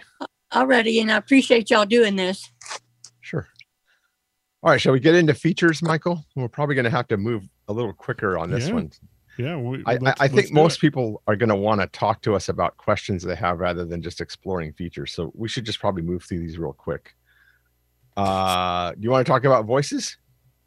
[0.55, 2.49] already, and I appreciate y'all doing this.
[3.21, 3.47] Sure.
[4.63, 6.23] All right, shall we get into features, Michael?
[6.35, 8.73] We're probably going to have to move a little quicker on this Yeah.
[8.73, 8.91] one.
[9.37, 10.81] Yeah, we, I, I, let's- I let's think most it.
[10.81, 14.01] people are going to want to talk to us about questions they have rather than
[14.01, 15.13] just exploring features.
[15.13, 17.13] So we should just probably move through these real quick.
[18.17, 20.17] Uh, do you want to talk about voices?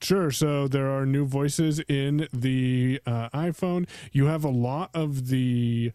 [0.03, 0.33] Sure.
[0.33, 3.89] So there are new voices in the uh, iPhone.
[4.11, 5.93] You have a lot of the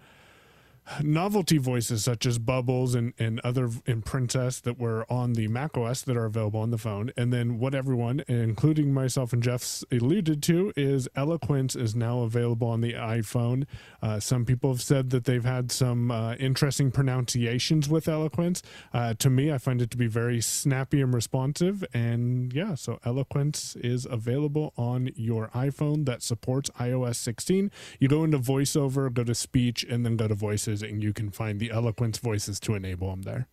[1.01, 5.77] novelty voices such as Bubbles and, and other in Princess that were on the Mac
[5.77, 7.11] OS that are available on the phone.
[7.17, 12.67] And then what everyone, including myself and Jeff's alluded to, is Eloquence is now available
[12.67, 13.65] on the iPhone.
[14.01, 18.61] Uh, some people have said that they've had some uh, interesting pronunciations with Eloquence.
[18.93, 21.83] Uh, to me, I find it to be very snappy and responsive.
[21.93, 27.71] And yeah, so Eloquence is available on your iPhone that supports iOS 16.
[27.99, 31.31] You go into VoiceOver, go to Speech, and then go to Voices, and you can
[31.31, 33.47] find the Eloquence voices to enable them there.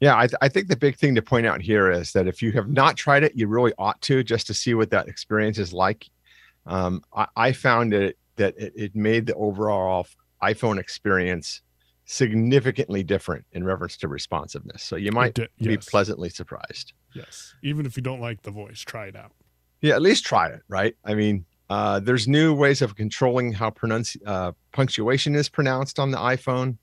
[0.00, 2.42] Yeah, I, th- I think the big thing to point out here is that if
[2.42, 5.58] you have not tried it, you really ought to just to see what that experience
[5.58, 6.06] is like.
[6.66, 10.06] Um, I, I found it that it, it made the overall
[10.42, 11.62] iPhone experience
[12.04, 14.82] significantly different in reference to responsiveness.
[14.82, 16.92] So you might It be pleasantly surprised.
[17.14, 17.54] Yes.
[17.62, 19.32] Even if you don't like the voice, try it out.
[19.80, 20.94] Yeah, at least try it, right?
[21.04, 26.10] I mean, uh, there's new ways of controlling how pronunci- uh, punctuation is pronounced on
[26.10, 26.78] the iPhone.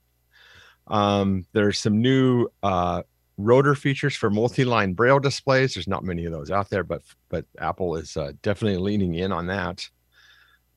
[0.88, 3.02] Um, there's some new uh,
[3.38, 5.74] rotor features for multi-line braille displays.
[5.74, 9.32] There's not many of those out there, but but Apple is uh, definitely leaning in
[9.32, 9.88] on that.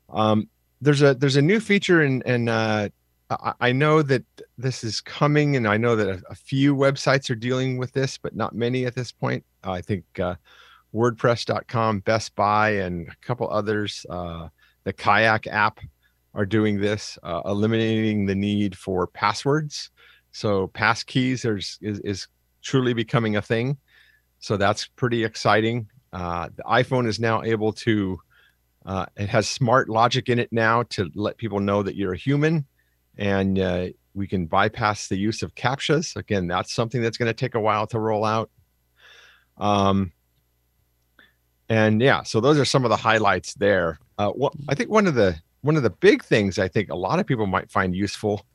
[0.09, 2.89] Um, there's a there's a new feature, and and uh,
[3.29, 4.23] I, I know that
[4.57, 8.17] this is coming, and I know that a, a few websites are dealing with this,
[8.17, 9.43] but not many at this point.
[9.63, 10.05] I think.
[10.93, 14.05] WordPress.com, Best Buy, and a couple others.
[14.09, 14.49] Uh,
[14.83, 15.79] the Kayak app
[16.33, 19.89] are doing this, uh, eliminating the need for passwords.
[20.31, 22.27] So pass keys is, is, is
[22.61, 23.77] truly becoming a thing.
[24.39, 25.89] So that's pretty exciting.
[26.13, 28.19] Uh, the iPhone is now able to,
[28.85, 32.17] uh, it has smart logic in it now to let people know that you're a
[32.17, 32.65] human
[33.17, 36.15] and uh, we can bypass the use of captchas.
[36.15, 38.49] Again, that's something that's going to take a while to roll out.
[39.57, 40.11] Um,
[41.69, 43.99] and yeah so those are some of the highlights there.
[44.17, 46.95] Uh, what, i think one of the one of the big things i think a
[46.95, 48.45] lot of people might find useful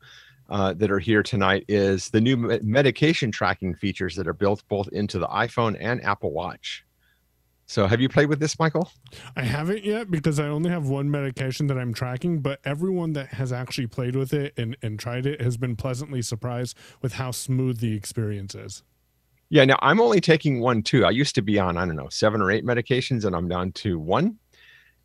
[0.49, 4.87] uh, that are here tonight is the new medication tracking features that are built both
[4.89, 6.85] into the iphone and apple watch.
[7.65, 8.91] So have you played with this michael?
[9.35, 13.29] I haven't yet because I only have one medication that I'm tracking, but everyone that
[13.29, 17.31] has actually played with it and, and tried it has been pleasantly surprised with how
[17.31, 18.83] smooth the experience is.
[19.53, 21.05] Yeah now i'm only taking one too.
[21.05, 23.71] I used to be on i don't know seven or eight medications and i'm down
[23.83, 24.39] to one.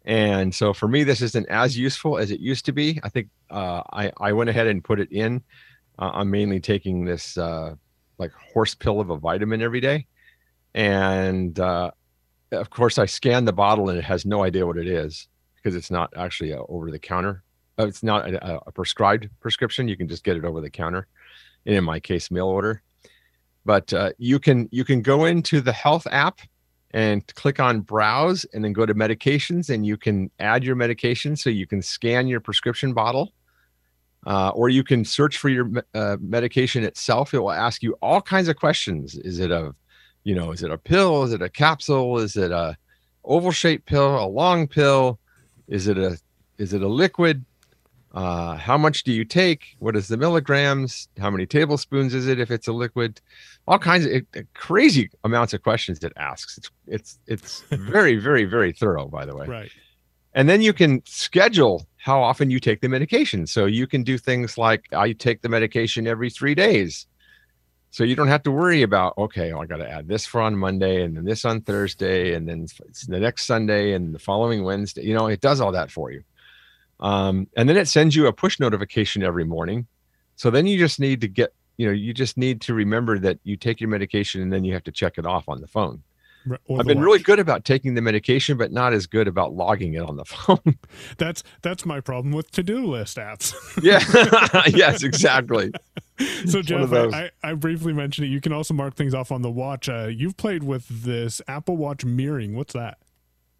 [0.06, 2.98] And so for me this isn't as useful as it used to be.
[3.02, 5.42] I think uh, I, I went ahead and put it in.
[5.98, 7.74] Uh, i'm mainly taking this uh,
[8.16, 10.06] like horse pill of a vitamin every day.
[10.74, 11.90] And uh,
[12.50, 15.76] of course i scan the bottle and it has no idea what it is because
[15.76, 17.42] it's not actually over the counter
[17.78, 19.88] uh, it's not a, a prescribed prescription.
[19.88, 21.06] You can just get it over the counter
[21.66, 22.82] and in my case mail order
[23.68, 26.40] but uh, you can you can go into the health app
[26.92, 31.36] and click on browse and then go to medications and you can add your medication
[31.36, 33.34] so you can scan your prescription bottle
[34.26, 37.34] uh, or you can search for your uh, medication itself.
[37.34, 39.16] It will ask you all kinds of questions.
[39.18, 39.74] Is it a
[40.24, 41.24] you know is it a pill?
[41.24, 42.18] Is it a capsule?
[42.20, 42.74] Is it a
[43.22, 45.18] oval shaped pill a long pill?
[45.68, 46.18] Is it a
[46.56, 47.44] is it a liquid
[48.12, 49.76] uh, how much do you take?
[49.80, 51.08] What is the milligrams?
[51.18, 53.20] How many tablespoons is it if it's a liquid?
[53.66, 56.56] All kinds of it, crazy amounts of questions it asks.
[56.56, 59.46] It's it's it's very very very thorough by the way.
[59.46, 59.70] Right.
[60.34, 63.46] and then you can schedule how often you take the medication.
[63.46, 67.06] So you can do things like i take the medication every three days.
[67.90, 70.56] So you don't have to worry about okay i got to add this for on
[70.56, 72.66] monday and then this on thursday and then
[73.06, 75.04] the next sunday and the following wednesday.
[75.04, 76.22] You know it does all that for you
[77.00, 79.86] um, and then it sends you a push notification every morning
[80.36, 83.38] so then you just need to get you know you just need to remember that
[83.44, 86.02] you take your medication and then you have to check it off on the phone
[86.52, 87.04] I've been watch.
[87.04, 90.24] really good about taking the medication, but not as good about logging it on the
[90.24, 90.78] phone.
[91.16, 93.52] that's that's my problem with to-do list apps.
[93.82, 94.00] yeah.
[94.76, 95.72] yes, exactly.
[96.46, 98.30] So Jeff, I, I, briefly mentioned it.
[98.30, 99.88] You can also mark things off on the watch.
[99.88, 102.56] Uh, you've played with this Apple Watch mirroring.
[102.56, 102.98] What's that?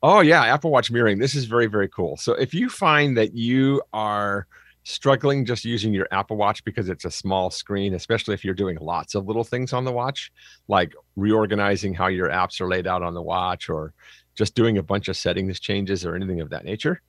[0.03, 1.19] Oh yeah, Apple Watch mirroring.
[1.19, 2.17] This is very very cool.
[2.17, 4.47] So if you find that you are
[4.85, 8.79] struggling just using your Apple Watch because it's a small screen, especially if you're doing
[8.81, 10.33] lots of little things on the watch,
[10.67, 13.93] like reorganizing how your apps are laid out on the watch or
[14.35, 17.03] just doing a bunch of settings changes or anything of that nature,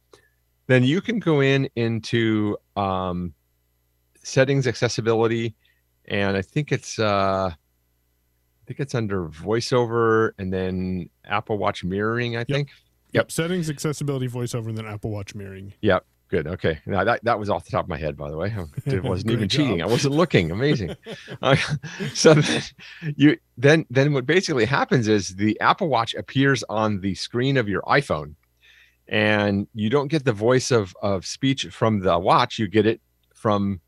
[0.67, 3.33] then you can go in into um,
[4.23, 5.55] settings accessibility,
[6.05, 7.51] and I think it's uh,
[8.69, 12.35] think it's under voiceover and then Apple Watch mirroring.
[12.35, 12.47] I yep.
[12.47, 12.69] think.
[13.13, 13.31] Yep.
[13.31, 15.73] Settings, accessibility, voiceover, and then Apple Watch mirroring.
[15.81, 16.05] Yep.
[16.27, 16.45] Good.
[16.45, 16.79] Okay.
[16.85, 18.55] Now that, that was off the top of my head, by the way.
[18.85, 19.57] It wasn't even job.
[19.57, 19.81] cheating.
[19.81, 20.51] I wasn't looking.
[20.51, 20.95] Amazing.
[21.41, 21.55] uh,
[22.13, 22.61] so then
[23.15, 27.67] you then then what basically happens is the Apple Watch appears on the screen of
[27.67, 28.35] your iPhone,
[29.07, 32.59] and you don't get the voice of of speech from the watch.
[32.59, 33.01] You get it
[33.33, 33.81] from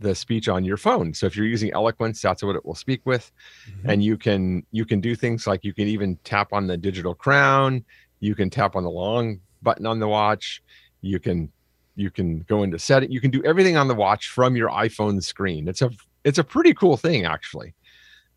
[0.00, 1.12] the speech on your phone.
[1.12, 3.30] So if you're using Eloquence, that's what it will speak with,
[3.68, 3.90] mm-hmm.
[3.90, 7.14] and you can you can do things like you can even tap on the digital
[7.14, 7.84] crown.
[8.20, 10.62] You can tap on the long button on the watch.
[11.00, 11.50] You can
[11.98, 15.22] you can go into setting you can do everything on the watch from your iphone
[15.22, 15.90] screen it's a
[16.24, 17.74] it's a pretty cool thing actually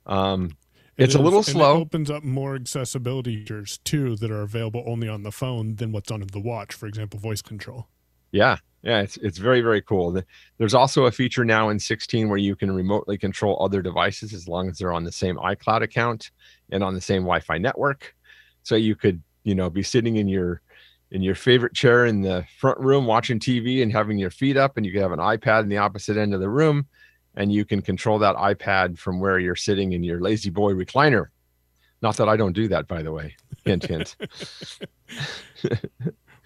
[0.08, 0.58] um
[0.98, 4.42] it it's is, a little slow it opens up more accessibility features too that are
[4.42, 7.88] available only on the phone than what's on the watch for example voice control
[8.32, 10.22] yeah yeah it's it's very very cool
[10.58, 14.48] there's also a feature now in 16 where you can remotely control other devices as
[14.48, 16.32] long as they're on the same icloud account
[16.72, 18.16] and on the same wi-fi network
[18.64, 20.62] so you could you know be sitting in your
[21.12, 24.78] in your favorite chair in the front room watching TV and having your feet up,
[24.78, 26.88] and you can have an iPad in the opposite end of the room,
[27.36, 31.28] and you can control that iPad from where you're sitting in your lazy boy recliner.
[32.02, 33.36] Not that I don't do that, by the way.
[33.66, 34.16] Hint, hint.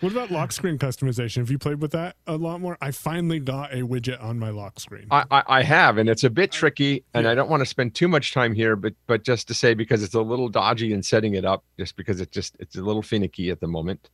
[0.01, 1.38] What about lock screen customization?
[1.38, 2.77] Have you played with that a lot more?
[2.81, 5.08] I finally got a widget on my lock screen.
[5.10, 7.31] I, I, I have, and it's a bit tricky, and yeah.
[7.31, 10.03] I don't want to spend too much time here, but but just to say because
[10.03, 13.01] it's a little dodgy in setting it up, just because it's just it's a little
[13.01, 14.10] finicky at the moment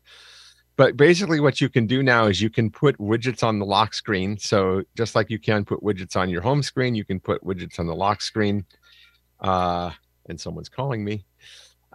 [0.82, 3.94] but basically what you can do now is you can put widgets on the lock
[3.94, 7.44] screen so just like you can put widgets on your home screen you can put
[7.44, 8.66] widgets on the lock screen
[9.42, 9.92] uh,
[10.28, 11.24] and someone's calling me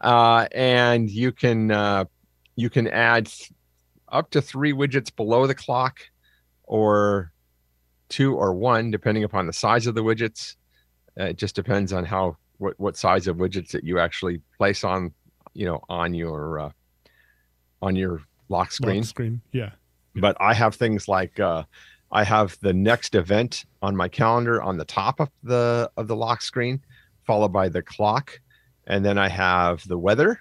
[0.03, 2.05] uh, and you can uh,
[2.55, 3.29] you can add
[4.09, 6.01] up to three widgets below the clock
[6.65, 7.33] or
[8.09, 10.57] two or one depending upon the size of the widgets
[11.19, 14.85] uh, it just depends on how what, what size of widgets that you actually place
[14.85, 15.13] on
[15.55, 16.71] you know on your uh,
[17.83, 18.99] on your lock screen.
[18.99, 19.71] Lock screen, yeah.
[20.15, 21.65] But I have things like uh,
[22.11, 26.17] I have the next event on my calendar on the top of the of the
[26.17, 26.81] lock screen,
[27.27, 28.39] followed by the clock,
[28.87, 30.41] and then I have the weather,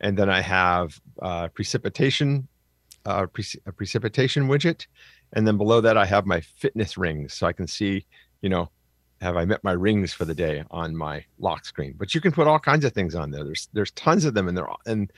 [0.00, 2.48] and then I have uh, precipitation,
[3.06, 4.86] uh, pre- a precipitation widget,
[5.32, 8.06] and then below that I have my fitness rings, so I can see,
[8.40, 8.70] you know,
[9.20, 11.94] have I met my rings for the day on my lock screen.
[11.96, 13.44] But you can put all kinds of things on there.
[13.44, 15.12] There's there's tons of them, and they're and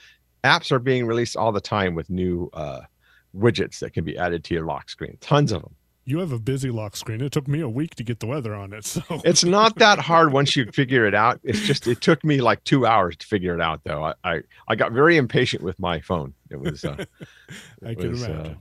[0.45, 2.83] apps are being released all the time with new uh,
[3.37, 5.19] widgets that can be added to your lock screen.
[5.21, 5.75] Tons of them.
[6.09, 7.21] You have a busy lock screen.
[7.21, 8.85] It took me a week to get the weather on it.
[8.85, 11.41] So it's not that hard once you figure it out.
[11.43, 14.05] It's just it took me like two hours to figure it out, though.
[14.05, 16.33] I I, I got very impatient with my phone.
[16.49, 16.85] It was.
[16.85, 17.05] Uh,
[17.85, 18.53] I can was, uh, imagine.
[18.53, 18.55] Uh,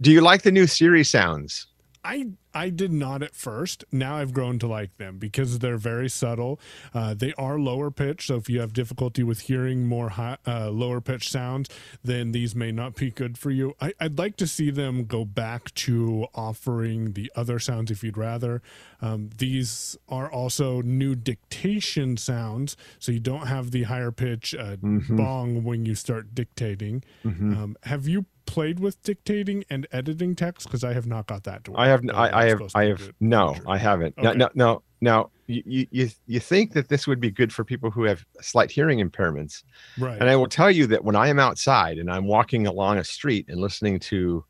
[0.00, 1.68] do you like the new Siri sounds?
[2.08, 3.84] I I did not at first.
[3.92, 6.58] Now I've grown to like them because they're very subtle.
[6.94, 10.70] Uh, they are lower pitch, so if you have difficulty with hearing more high, uh,
[10.70, 11.68] lower pitch sounds,
[12.02, 13.74] then these may not be good for you.
[13.80, 18.16] I, would like to see them go back to offering the other sounds if you'd
[18.16, 18.62] rather.
[19.02, 24.76] Um, these are also new dictation sounds, so you don't have the higher pitch uh,
[24.76, 25.16] mm-hmm.
[25.16, 27.04] bong when you start dictating.
[27.24, 27.52] Mm-hmm.
[27.52, 30.66] Um, have you played with dictating and editing text?
[30.66, 31.80] Because I have not got that to work.
[31.80, 32.02] I have.
[32.12, 32.62] I, I have.
[32.74, 33.12] I have.
[33.20, 34.14] No, I haven't.
[34.18, 34.26] Okay.
[34.26, 34.82] No, no, no.
[35.00, 38.70] Now, you, you you think that this would be good for people who have slight
[38.70, 39.62] hearing impairments,
[39.98, 40.18] right?
[40.20, 43.04] And I will tell you that when I am outside and I'm walking along a
[43.04, 44.44] street and listening to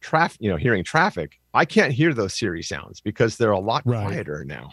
[0.00, 3.82] traffic, you know, hearing traffic, I can't hear those Siri sounds because they're a lot
[3.86, 4.06] right.
[4.06, 4.72] quieter now.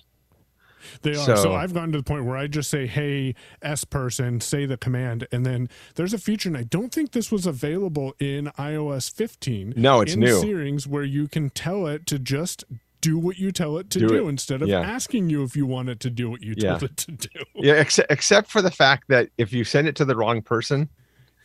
[1.02, 1.16] They are.
[1.16, 4.66] So, so, I've gotten to the point where I just say, "Hey, S person, say
[4.66, 8.52] the command," and then there's a feature, and I don't think this was available in
[8.58, 9.74] iOS 15.
[9.76, 10.40] No, it's in new.
[10.40, 12.64] Settings where you can tell it to just
[13.02, 14.80] do what you tell it to do, do instead of yeah.
[14.80, 17.28] asking you if you want it to do what you told it to do.
[17.56, 20.90] Yeah, except except for the fact that if you send it to the wrong person,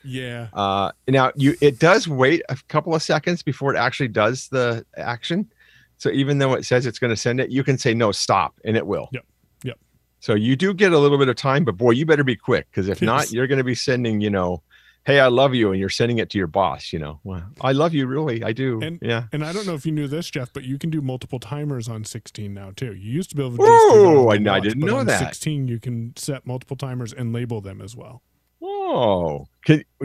[0.05, 0.49] yeah.
[0.53, 4.85] Uh, now you it does wait a couple of seconds before it actually does the
[4.97, 5.51] action.
[5.99, 8.59] So even though it says it's going to send it, you can say no, stop,
[8.65, 9.09] and it will.
[9.13, 9.27] Yep.
[9.65, 9.79] Yep.
[10.21, 12.67] So you do get a little bit of time, but boy, you better be quick
[12.71, 14.63] because if not, you're going to be sending, you know,
[15.07, 16.93] hey, I love you, and you're sending it to your boss.
[16.93, 18.81] You know, well, I love you, really, I do.
[18.83, 19.25] And- yeah.
[19.33, 21.89] And I don't know if you knew this, Jeff, but you can do multiple timers
[21.89, 22.95] on 16 now too.
[22.95, 23.63] You used to be able to.
[23.65, 25.19] just do that Whoa, on I- I didn't know on that.
[25.21, 28.23] 16, you can set multiple timers and label them as well.
[28.61, 29.47] Oh,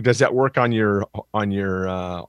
[0.02, 2.22] does that work on your on your uh,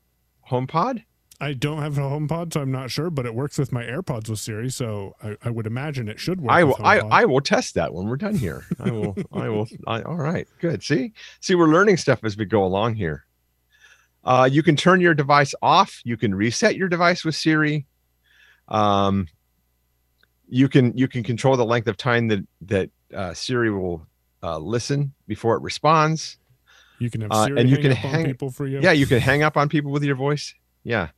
[0.50, 1.02] HomePod?
[1.40, 4.28] I don't have a HomePod, so I'm not sure, but it works with my AirPods
[4.28, 6.52] with Siri, so I, I would imagine it should work.
[6.52, 6.76] I will.
[6.82, 8.64] I, I will test that when we're done here.
[8.78, 9.16] I will.
[9.32, 9.68] I will.
[9.86, 10.46] I, all right.
[10.60, 10.82] Good.
[10.82, 11.12] See.
[11.40, 13.24] See, we're learning stuff as we go along here.
[14.24, 16.00] Uh, you can turn your device off.
[16.04, 17.86] You can reset your device with Siri.
[18.68, 19.28] Um,
[20.48, 24.06] you can you can control the length of time that that uh, Siri will
[24.42, 26.38] uh, listen before it responds.
[26.98, 28.80] you can have uh, Siri and you hang can up on hang- people for you.
[28.80, 30.54] Yeah, you can hang up on people with your voice.
[30.84, 31.08] Yeah.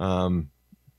[0.00, 0.50] Um,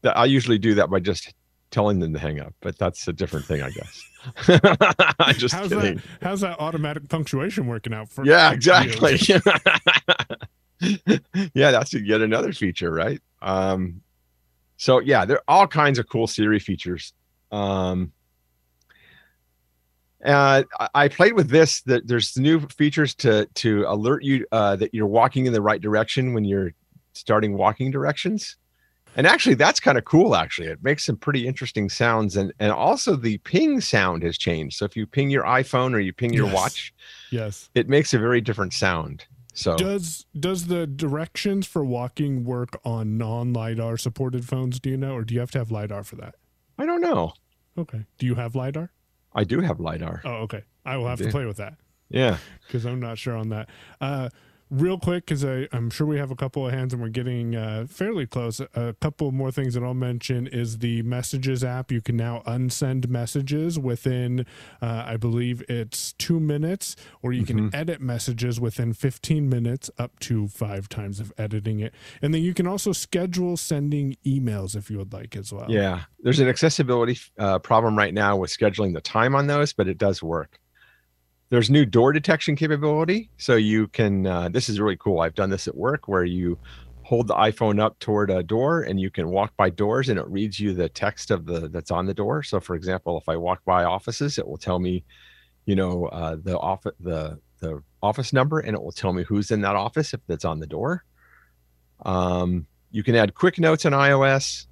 [0.03, 1.33] I usually do that by just
[1.71, 4.03] telling them to hang up, but that's a different thing, I guess.
[5.19, 5.95] I'm just how's kidding.
[5.95, 6.03] that?
[6.21, 8.25] How's that automatic punctuation working out for?
[8.25, 9.17] Yeah, exactly.
[11.53, 13.21] yeah, that's yet another feature, right?
[13.41, 14.01] Um,
[14.77, 17.13] so yeah, there are all kinds of cool Siri features.
[17.51, 18.11] Um,
[20.23, 21.81] uh, I- I played with this.
[21.81, 25.81] That there's new features to to alert you uh, that you're walking in the right
[25.81, 26.73] direction when you're
[27.13, 28.57] starting walking directions.
[29.15, 30.35] And actually, that's kind of cool.
[30.35, 34.77] Actually, it makes some pretty interesting sounds, and and also the ping sound has changed.
[34.77, 36.53] So if you ping your iPhone or you ping your Yes.
[36.55, 36.93] watch,
[37.31, 37.69] Yes.
[37.75, 39.25] it makes a very different sound.
[39.53, 44.79] So Does does the directions for walking work on non lidar supported phones?
[44.81, 46.35] Do you know, or do you have to have lidar for that?
[46.77, 47.33] I don't know.
[47.77, 48.05] Okay.
[48.17, 48.91] Do you have lidar?
[49.33, 50.21] I do have lidar.
[50.25, 50.63] Oh, okay.
[50.85, 51.75] I will have to play with that
[52.09, 52.37] Yeah.
[52.67, 53.69] because I'm not sure on that.
[54.01, 54.29] Uh,
[54.69, 57.85] real quick, because I'm sure we have a couple of hands and we're getting uh,
[57.87, 58.59] fairly close.
[58.59, 61.91] A couple more things that I'll mention is the Messages app.
[61.91, 64.45] You can now unsend messages within,
[64.81, 70.19] uh, I believe it's two minutes, or you can edit messages within 15 minutes, up
[70.19, 71.93] to five times of editing it.
[72.21, 75.65] And then you can also schedule sending emails if you would like as well.
[75.69, 76.01] Yeah.
[76.19, 79.97] There's an accessibility uh, problem right now with scheduling the time on those, but it
[79.97, 80.59] does work.
[81.49, 83.29] There's new door detection capability.
[83.37, 85.19] So you can, uh, this is really cool.
[85.19, 86.57] I've done this at work where you
[87.03, 90.27] hold the iPhone up toward a door and you can walk by doors and it
[90.27, 92.41] reads you the text of the that's on the door.
[92.41, 95.03] So for example, if I walk by offices, it will tell me,
[95.65, 99.51] you know, uh, the office the the office number and it will tell me who's
[99.51, 101.03] in that office if that's on the door.
[102.03, 104.65] Um, you can add quick notes on iOS.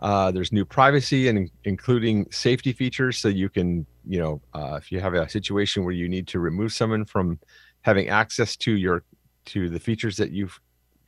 [0.00, 4.90] Uh, there's new privacy and including safety features, so you can, you know, uh, if
[4.90, 7.38] you have a situation where you need to remove someone from
[7.82, 9.04] having access to your
[9.44, 10.58] to the features that you've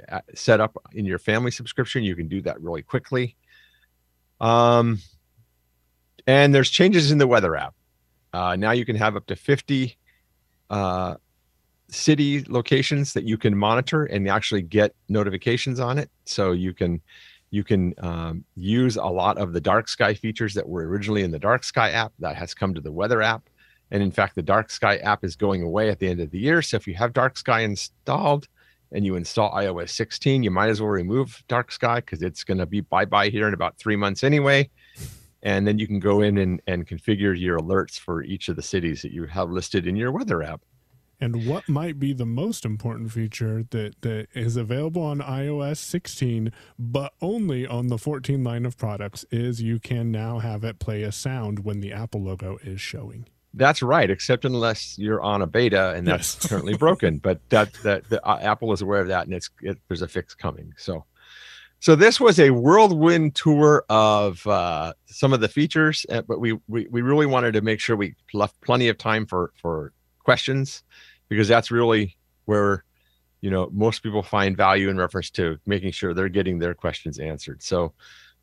[0.09, 3.37] uh, set up in your family subscription, you can do that really quickly.
[4.41, 4.99] Um,
[6.27, 7.75] and there's changes in the weather app.
[8.33, 9.97] Uh, now you can have up to 50
[10.71, 11.17] uh,
[11.89, 16.11] city locations that you can monitor and actually get notifications on it.
[16.25, 17.01] So you can
[17.51, 21.31] you can um, use a lot of the dark sky features that were originally in
[21.31, 23.49] the dark sky app that has come to the weather app.
[23.91, 26.39] And in fact, the dark sky app is going away at the end of the
[26.39, 26.63] year.
[26.63, 28.47] So if you have dark sky installed
[28.93, 32.59] and you install iOS 16, you might as well remove dark sky because it's going
[32.59, 34.71] to be bye bye here in about three months anyway.
[35.43, 38.63] And then you can go in and, and configure your alerts for each of the
[38.63, 40.61] cities that you have listed in your weather app.
[41.21, 46.51] And what might be the most important feature that, that is available on iOS 16,
[46.79, 51.03] but only on the 14 line of products, is you can now have it play
[51.03, 53.27] a sound when the Apple logo is showing.
[53.53, 56.47] That's right, except unless you're on a beta and that's Yes.
[56.49, 57.19] currently broken.
[57.19, 60.09] But that that the, uh, Apple is aware of that, and it's it, there's a
[60.09, 60.73] fix coming.
[60.77, 61.05] So,
[61.81, 66.59] so this was a whirlwind tour of uh, some of the features, uh, but we,
[66.69, 69.93] we we really wanted to make sure we left plenty of time for for
[70.23, 70.85] questions
[71.31, 72.85] because that's really where
[73.41, 77.19] you know most people find value in reference to making sure they're getting their questions
[77.19, 77.63] answered.
[77.63, 77.95] So,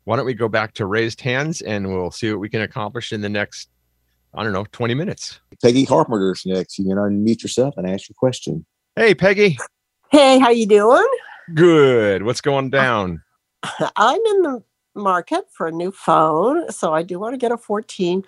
[0.02, 3.12] why don't we go back to raised hands and we'll see what we can accomplish
[3.12, 3.68] in the next
[4.34, 5.40] I don't know, 20 minutes.
[5.62, 6.78] Peggy Carpenter's next.
[6.78, 8.64] You can unmute yourself and ask your question.
[8.94, 9.58] Hey, Peggy.
[10.10, 11.08] Hey, how you doing?
[11.54, 12.22] Good.
[12.22, 13.22] What's going down?
[13.96, 14.62] I'm in the
[14.94, 18.22] market for a new phone, so I do want to get a 14.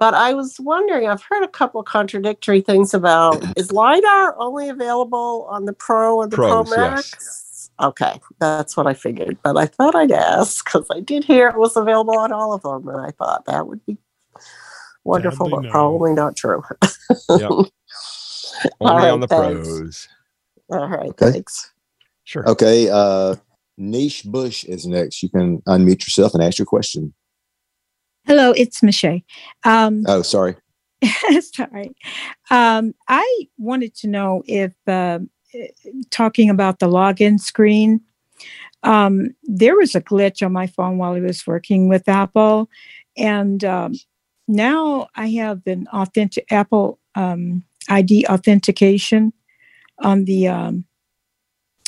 [0.00, 5.46] But I was wondering, I've heard a couple contradictory things about is LiDAR only available
[5.50, 7.12] on the Pro and the Pro Max?
[7.20, 7.70] yes.
[7.82, 9.38] Okay, that's what I figured.
[9.42, 12.62] But I thought I'd ask because I did hear it was available on all of
[12.62, 13.96] them, and I thought that would be
[15.04, 15.70] wonderful, Sadly, but no.
[15.70, 16.62] probably not true.
[17.28, 17.50] Yep.
[17.50, 17.70] Only
[18.80, 19.68] All right, on the thanks.
[19.68, 20.08] pros.
[20.70, 21.30] All right, Okay.
[21.32, 21.72] thanks.
[22.24, 22.46] Sure.
[22.48, 22.88] Okay.
[22.90, 23.36] Uh,
[23.78, 25.22] Niche Bush is next.
[25.22, 27.14] You can unmute yourself and ask your question.
[28.26, 29.20] Hello, it's Michelle.
[29.64, 30.56] Um, Oh, sorry.
[31.40, 31.94] Sorry.
[32.50, 35.20] Um, I wanted to know if uh,
[36.10, 38.02] talking about the login screen,
[38.82, 42.68] um, there was a glitch on my phone while I was working with Apple,
[43.16, 43.94] and um,
[44.48, 49.32] now I have an authentic Apple um, ID authentication
[50.00, 50.84] on the um,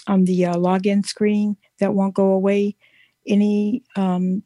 [0.07, 2.77] on the uh, login screen that won't go away.
[3.27, 4.43] Any um,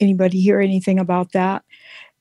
[0.00, 1.64] anybody hear anything about that?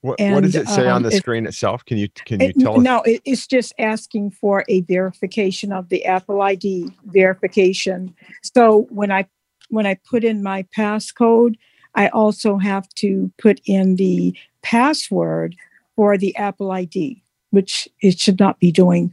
[0.02, 1.84] What, and, what does it say um, on the it, screen itself?
[1.84, 2.84] Can you can you it, tell us?
[2.84, 8.16] No, it, it's just asking for a verification of the Apple ID verification.
[8.42, 9.28] So when I
[9.70, 11.56] when I put in my passcode,
[11.96, 15.56] I also have to put in the password
[15.96, 19.12] for the Apple ID, which it should not be doing.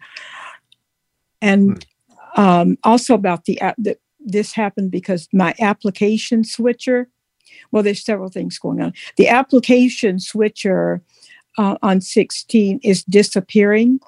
[1.43, 1.85] And
[2.37, 2.41] hmm.
[2.41, 7.09] um, also about the app that this happened because my application switcher
[7.73, 8.93] well, there's several things going on.
[9.17, 11.03] The application switcher
[11.59, 14.01] uh, on 16 is disappearing.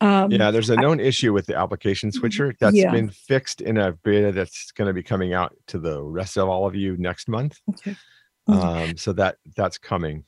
[0.00, 2.18] Um, yeah, there's a known I, issue with the application mm-hmm.
[2.18, 2.90] switcher that's yeah.
[2.90, 6.48] been fixed in a beta that's going to be coming out to the rest of
[6.48, 7.60] all of you next month.
[7.70, 7.96] Okay.
[8.48, 8.52] Mm-hmm.
[8.52, 10.24] Um, so that that's coming.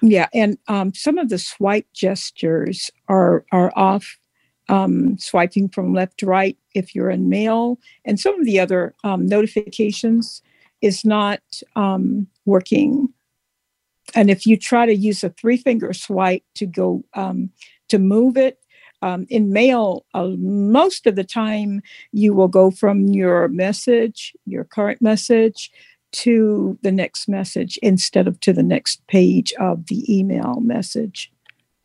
[0.00, 4.18] Yeah, and um, some of the swipe gestures are are off.
[4.68, 8.94] Um, swiping from left to right if you're in mail, and some of the other
[9.04, 10.40] um, notifications
[10.82, 11.40] is not
[11.76, 13.08] um, working.
[14.14, 17.50] And if you try to use a three finger swipe to go um,
[17.88, 18.58] to move it,
[19.00, 24.64] um, in mail, uh, most of the time you will go from your message, your
[24.64, 25.72] current message,
[26.12, 31.32] to the next message instead of to the next page of the email message.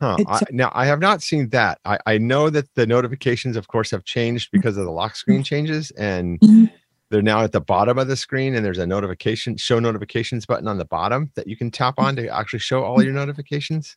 [0.00, 0.16] Huh.
[0.28, 1.80] I, now I have not seen that.
[1.84, 5.42] I, I know that the notifications, of course, have changed because of the lock screen
[5.42, 6.66] changes, and mm-hmm
[7.10, 10.68] they're now at the bottom of the screen and there's a notification show notifications button
[10.68, 13.96] on the bottom that you can tap on to actually show all your notifications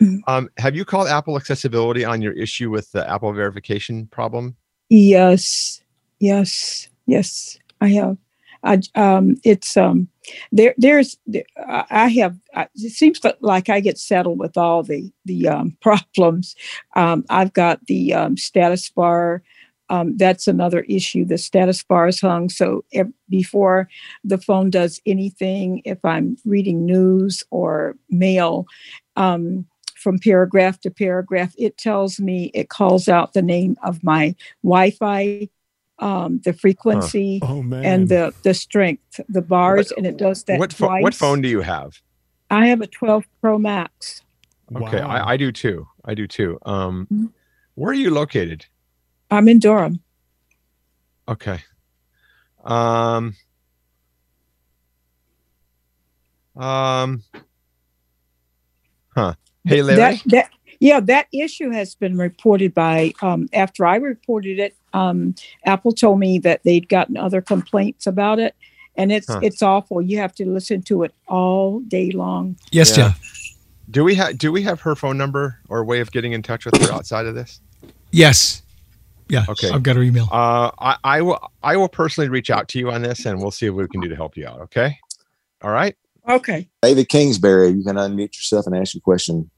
[0.00, 0.18] mm-hmm.
[0.26, 4.56] um, have you called apple accessibility on your issue with the apple verification problem
[4.88, 5.82] yes
[6.18, 8.16] yes yes i have
[8.62, 10.08] I, um, it's um,
[10.52, 10.74] there.
[10.76, 11.16] There's
[11.56, 12.36] I have.
[12.74, 16.56] It seems like I get settled with all the the um, problems.
[16.96, 19.42] Um, I've got the um, status bar
[19.90, 21.24] um, that's another issue.
[21.24, 22.48] The status bar is hung.
[22.48, 23.88] So if, before
[24.22, 28.66] the phone does anything, if I'm reading news or mail,
[29.16, 29.66] um,
[29.96, 34.92] from paragraph to paragraph, it tells me, it calls out the name of my Wi
[34.92, 35.48] Fi,
[35.98, 37.54] um, the frequency, huh.
[37.54, 40.58] oh, and the, the strength, the bars, what, and it does that.
[40.58, 42.00] What, fo- what phone do you have?
[42.48, 44.22] I have a 12 Pro Max.
[44.74, 45.08] Okay, wow.
[45.08, 45.86] I, I, do too.
[46.04, 46.58] I do too.
[46.62, 47.26] Um, mm-hmm.
[47.74, 48.66] Where are you located?
[49.30, 50.00] I'm in Durham.
[51.28, 51.60] Okay.
[52.64, 53.36] Um.
[56.56, 57.22] Um.
[59.14, 59.34] Huh.
[59.64, 59.96] Hey, Larry.
[59.96, 60.50] That, that,
[60.80, 63.12] yeah, that issue has been reported by.
[63.22, 68.38] Um, after I reported it, um, Apple told me that they'd gotten other complaints about
[68.38, 68.54] it,
[68.96, 69.40] and it's huh.
[69.42, 70.00] it's awful.
[70.02, 72.56] You have to listen to it all day long.
[72.72, 73.08] Yes, yeah.
[73.08, 73.56] Jeff.
[73.90, 76.64] Do we have Do we have her phone number or way of getting in touch
[76.64, 77.60] with her outside of this?
[78.10, 78.62] Yes.
[79.30, 79.44] Yeah.
[79.48, 79.70] Okay.
[79.70, 80.28] I've got her email.
[80.30, 81.38] Uh, I, I will.
[81.62, 84.00] I will personally reach out to you on this, and we'll see what we can
[84.00, 84.60] do to help you out.
[84.62, 84.98] Okay.
[85.62, 85.96] All right.
[86.28, 86.68] Okay.
[86.82, 89.50] David Kingsbury, you can unmute yourself and ask your question.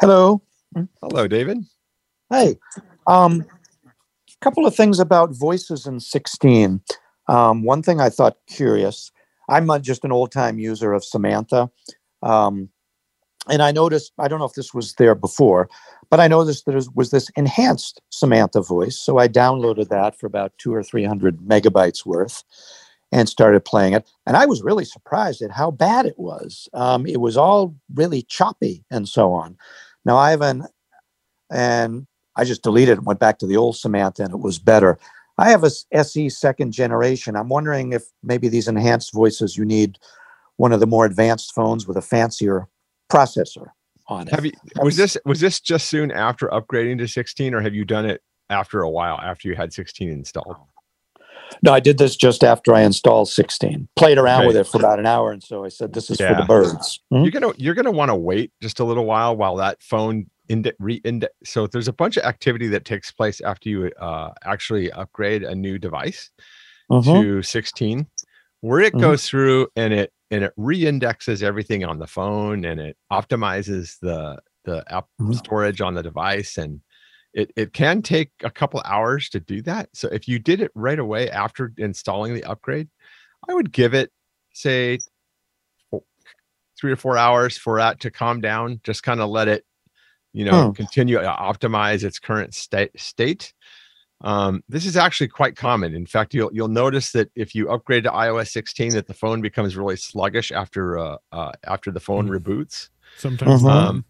[0.00, 0.42] Hello.
[1.00, 1.58] Hello, David.
[2.30, 2.56] Hey.
[3.06, 3.44] Um,
[3.86, 6.80] a couple of things about voices in 16.
[7.28, 9.10] Um, one thing I thought curious.
[9.48, 11.70] I'm just an old time user of Samantha.
[12.22, 12.68] Um,
[13.48, 15.68] and I noticed, I don't know if this was there before,
[16.10, 18.98] but I noticed there was this enhanced Samantha voice.
[18.98, 22.42] So I downloaded that for about two or 300 megabytes worth
[23.12, 24.08] and started playing it.
[24.26, 26.68] And I was really surprised at how bad it was.
[26.74, 29.56] Um, it was all really choppy and so on.
[30.04, 30.66] Now I have an,
[31.50, 32.06] and
[32.36, 34.98] I just deleted and went back to the old Samantha and it was better.
[35.38, 37.36] I have a SE second generation.
[37.36, 39.96] I'm wondering if maybe these enhanced voices, you need
[40.56, 42.68] one of the more advanced phones with a fancier
[43.10, 43.68] processor
[44.10, 44.34] on it.
[44.34, 44.52] Have you
[44.82, 48.22] was this was this just soon after upgrading to 16 or have you done it
[48.48, 50.56] after a while after you had 16 installed?
[51.62, 53.88] No, I did this just after I installed 16.
[53.96, 54.46] Played around okay.
[54.48, 56.34] with it for about an hour and so I said this is yeah.
[56.34, 57.00] for the birds.
[57.12, 57.24] Mm-hmm.
[57.24, 60.74] You're to you're to want to wait just a little while while that phone inde-
[60.78, 65.44] re-index so there's a bunch of activity that takes place after you uh, actually upgrade
[65.44, 66.30] a new device
[66.90, 67.22] mm-hmm.
[67.22, 68.06] to 16
[68.60, 69.00] where it mm-hmm.
[69.00, 74.38] goes through and it and it reindexes everything on the phone and it optimizes the
[74.64, 75.32] the app mm-hmm.
[75.32, 76.80] storage on the device and
[77.32, 80.70] it, it can take a couple hours to do that so if you did it
[80.74, 82.88] right away after installing the upgrade
[83.48, 84.10] i would give it
[84.52, 84.98] say
[85.90, 86.02] four,
[86.78, 89.64] three or four hours for that to calm down just kind of let it
[90.32, 90.72] you know, hmm.
[90.72, 93.52] continue to optimize its current state state.
[94.22, 95.94] Um, this is actually quite common.
[95.94, 99.40] In fact, you'll you'll notice that if you upgrade to iOS 16, that the phone
[99.40, 102.36] becomes really sluggish after uh, uh after the phone mm-hmm.
[102.36, 102.90] reboots.
[103.16, 103.88] Sometimes, uh-huh.
[103.88, 104.04] um,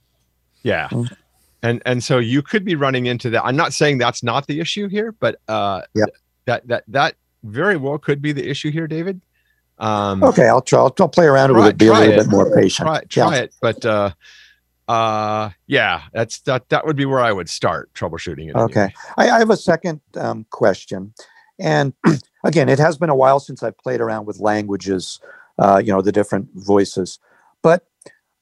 [0.62, 0.88] yeah.
[0.88, 1.14] Mm-hmm.
[1.62, 3.44] And and so you could be running into that.
[3.44, 6.06] I'm not saying that's not the issue here, but uh, yeah.
[6.46, 9.20] that that that very well could be the issue here, David.
[9.78, 10.80] Um, okay, I'll try.
[10.80, 11.78] I'll, I'll play around try, with it.
[11.78, 12.16] Be a little it.
[12.16, 12.86] bit more patient.
[12.86, 13.42] Try, try yeah.
[13.42, 14.10] it, but uh,
[14.90, 16.68] uh, yeah, that's that.
[16.70, 18.56] That would be where I would start troubleshooting it.
[18.56, 18.92] Okay.
[19.16, 21.14] I, I, have a second um, question,
[21.60, 21.92] and
[22.44, 25.20] again, it has been a while since I've played around with languages.
[25.60, 27.20] Uh, you know, the different voices,
[27.62, 27.86] but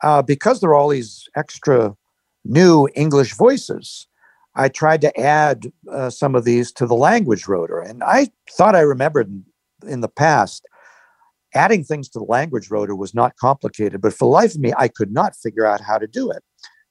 [0.03, 1.95] uh, because there are all these extra
[2.47, 4.07] new English voices,
[4.55, 8.75] I tried to add uh, some of these to the language rotor, and I thought
[8.75, 9.45] I remembered in,
[9.87, 10.65] in the past
[11.55, 14.73] adding things to the language rotor was not complicated, but for the life of me,
[14.77, 16.43] I could not figure out how to do it.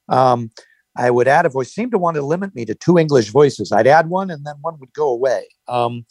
[0.08, 0.50] Um,
[0.96, 3.70] I would add a voice, seemed to want to limit me to two English voices.
[3.70, 5.46] I'd add one and then one would go away.
[5.68, 6.04] Um,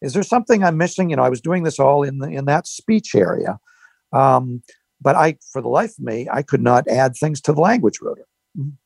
[0.00, 1.10] is there something I'm missing?
[1.10, 3.58] You know, I was doing this all in the, in that speech area.
[4.12, 4.62] Um,
[5.00, 7.98] but I, for the life of me, I could not add things to the language
[8.02, 8.26] rotor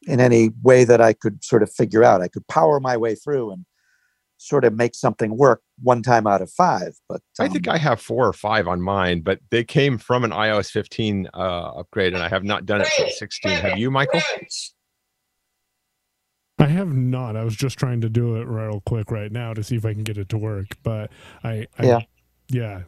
[0.06, 2.22] in any way that I could sort of figure out.
[2.22, 3.64] I could power my way through and
[4.38, 6.96] sort of make something work one time out of five.
[7.08, 9.98] But um, I think um, I have four or five on mine, but they came
[9.98, 13.52] from an iOS 15 uh, upgrade, and I have not done it since 16.
[13.52, 14.20] Have you, Michael?
[16.58, 17.36] I have not.
[17.36, 19.92] I was just trying to do it real quick right now to see if I
[19.92, 21.10] can get it to work, but
[21.44, 22.00] I, I yeah,
[22.48, 22.82] yeah.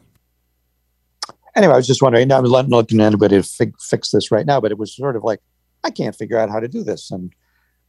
[1.55, 2.31] Anyway, I was just wondering.
[2.31, 5.15] I'm not looking at anybody to fi- fix this right now, but it was sort
[5.15, 5.39] of like
[5.83, 7.31] I can't figure out how to do this, and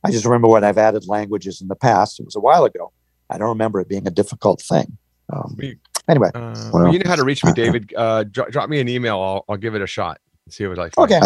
[0.05, 2.21] I just remember when I've added languages in the past.
[2.21, 2.93] It was a while ago,
[3.31, 4.99] I don't remember it being a difficult thing.
[5.33, 5.57] Um,
[6.09, 7.93] anyway, uh, well, you know how to reach me, David.
[7.97, 9.21] Uh, drop, drop me an email.
[9.21, 10.99] I'll, I'll give it a shot and see what I think.
[10.99, 11.21] Okay.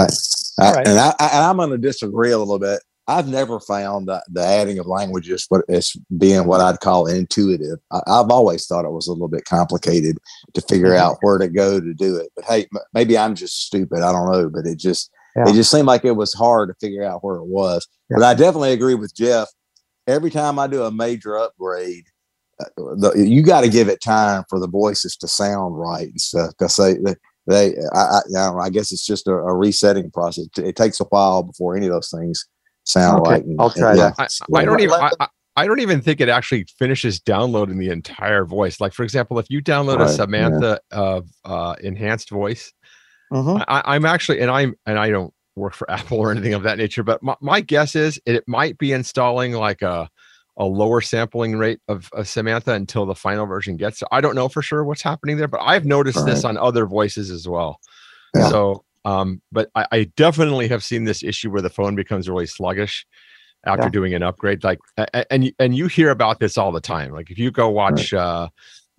[0.59, 0.87] All right.
[0.87, 2.81] And, I, am going to disagree a little bit.
[3.07, 7.79] I've never found the, the adding of languages but it's being what I'd call intuitive.
[7.91, 10.17] I, have always thought it was a little bit complicated
[10.55, 11.05] to figure mm-hmm.
[11.05, 12.31] out where to go to do it.
[12.35, 13.99] But hey, m- maybe I'm just stupid.
[14.03, 14.49] I don't know.
[14.49, 15.49] But it just yeah.
[15.49, 17.87] it just seemed like it was hard to figure out where it was.
[18.11, 18.17] Yeah.
[18.19, 19.49] But I definitely agree with Jeff
[20.07, 22.05] every time I do a major upgrade,
[22.61, 26.21] uh, the, you got to give it time for the voices to sound right and
[26.21, 27.15] stuff because they, they,
[27.47, 30.47] they I, I, know, I, guess it's just a, a, resetting process.
[30.57, 32.47] It takes a while before any of those things
[32.85, 33.31] sound okay.
[33.31, 33.45] right.
[33.45, 34.15] And, I'll try that.
[34.19, 34.29] I,
[34.59, 35.01] I, don't even.
[35.57, 38.81] I, don't even think it actually finishes downloading the entire voice.
[38.81, 40.99] Like, for example, if you download right, a Samantha yeah.
[40.99, 42.73] of uh, enhanced voice,
[43.33, 43.63] mm-hmm.
[43.67, 46.79] I, am actually, and I'm, and I don't work for Apple or anything of that
[46.79, 47.03] nature.
[47.03, 50.09] But my, my guess is it might be installing like a
[50.57, 53.99] a lower sampling rate of, of Samantha until the final version gets.
[53.99, 56.27] So I don't know for sure what's happening there, but I've noticed right.
[56.27, 57.81] this on other voices as well.
[58.35, 58.49] Yeah.
[58.51, 62.47] So, um, but I, I, definitely have seen this issue where the phone becomes really
[62.47, 63.07] sluggish
[63.67, 63.91] after yeah.
[63.91, 64.65] doing an upgrade.
[64.65, 64.79] Like,
[65.31, 67.13] and and you hear about this all the time.
[67.13, 68.21] Like, if you go watch right.
[68.21, 68.49] uh,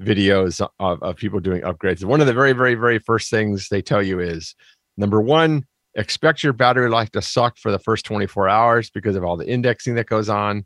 [0.02, 3.82] videos of, of people doing upgrades, one of the very, very, very first things they
[3.82, 4.56] tell you is
[4.96, 5.66] number one,
[5.96, 9.48] expect your battery life to suck for the first 24 hours because of all the
[9.48, 10.66] indexing that goes on.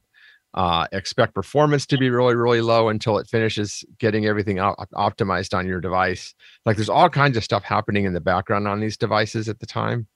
[0.55, 5.55] Uh, expect performance to be really, really low until it finishes getting everything op- optimized
[5.55, 6.33] on your device.
[6.65, 9.67] Like there's all kinds of stuff happening in the background on these devices at the
[9.67, 10.07] time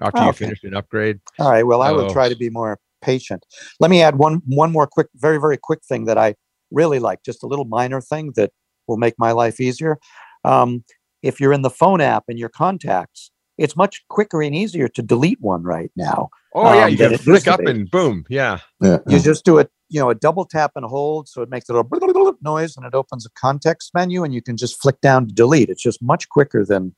[0.00, 1.18] after oh, you finish an upgrade.
[1.40, 1.64] All right.
[1.64, 3.44] Well, I will try to be more patient.
[3.80, 6.36] Let me add one one more quick, very, very quick thing that I
[6.70, 8.52] really like, just a little minor thing that
[8.86, 9.98] will make my life easier.
[10.44, 10.84] Um,
[11.22, 15.02] if you're in the phone app in your contacts, it's much quicker and easier to
[15.02, 16.30] delete one right now.
[16.54, 18.58] Oh yeah, um, you can flick up and boom, yeah.
[18.80, 18.98] yeah.
[19.06, 21.74] You just do it, you know, a double tap and hold, so it makes a
[21.74, 25.34] little noise, and it opens a context menu, and you can just flick down to
[25.34, 25.68] delete.
[25.68, 26.94] It's just much quicker than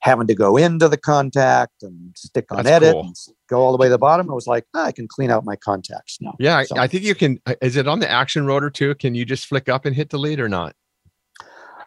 [0.00, 3.02] having to go into the contact and stick on That's edit cool.
[3.02, 3.16] and
[3.48, 4.28] go all the way to the bottom.
[4.30, 6.34] I was like, oh, I can clean out my contacts now.
[6.40, 6.76] Yeah, so.
[6.76, 7.38] I, I think you can.
[7.44, 8.94] Uh, is it on the action rotor too?
[8.94, 10.74] Can you just flick up and hit delete or not?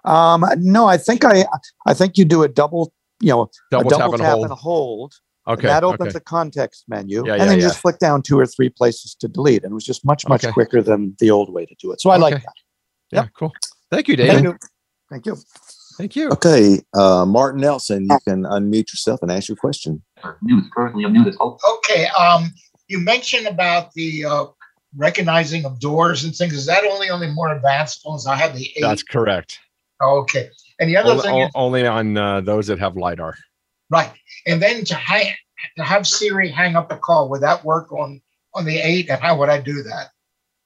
[0.06, 1.46] Um, no, I think I
[1.88, 2.94] I think you do a double
[3.26, 4.46] you know, double, a double tap, and, tap hold.
[4.46, 5.14] and hold.
[5.48, 5.68] Okay.
[5.68, 6.18] That opens okay.
[6.18, 7.26] a context menu.
[7.26, 7.70] Yeah, and yeah, then you yeah.
[7.70, 9.64] just flick down two or three places to delete.
[9.64, 10.54] And it was just much, much Okay.
[10.54, 12.02] quicker than the old way to do it.
[12.02, 12.54] So I like that.
[13.12, 13.52] Yeah, cool.
[13.92, 14.44] Thank you, Thank David.
[14.44, 14.58] you.
[15.10, 15.38] Thank you.
[15.98, 16.30] Thank you.
[16.30, 20.04] Okay, uh, Martin Nelson, you can unmute yourself and ask your question.
[20.42, 21.36] News currently unmuted.
[21.78, 22.52] Okay, um,
[22.88, 24.46] you mentioned about the uh,
[24.98, 26.54] recognizing of doors and things.
[26.54, 28.28] Is that only on the more advanced phones?
[28.28, 28.82] I have the eight.
[28.82, 29.60] That's correct.
[30.02, 30.50] Okay,
[30.80, 33.36] and the other Only, thing is only on uh, those that have lidar.
[33.90, 34.12] right,
[34.48, 35.34] and then to hang
[35.78, 37.30] to have Siri hang up the call.
[37.30, 38.22] Would that work on
[38.54, 39.10] on the eight?
[39.10, 40.10] And how would I do that?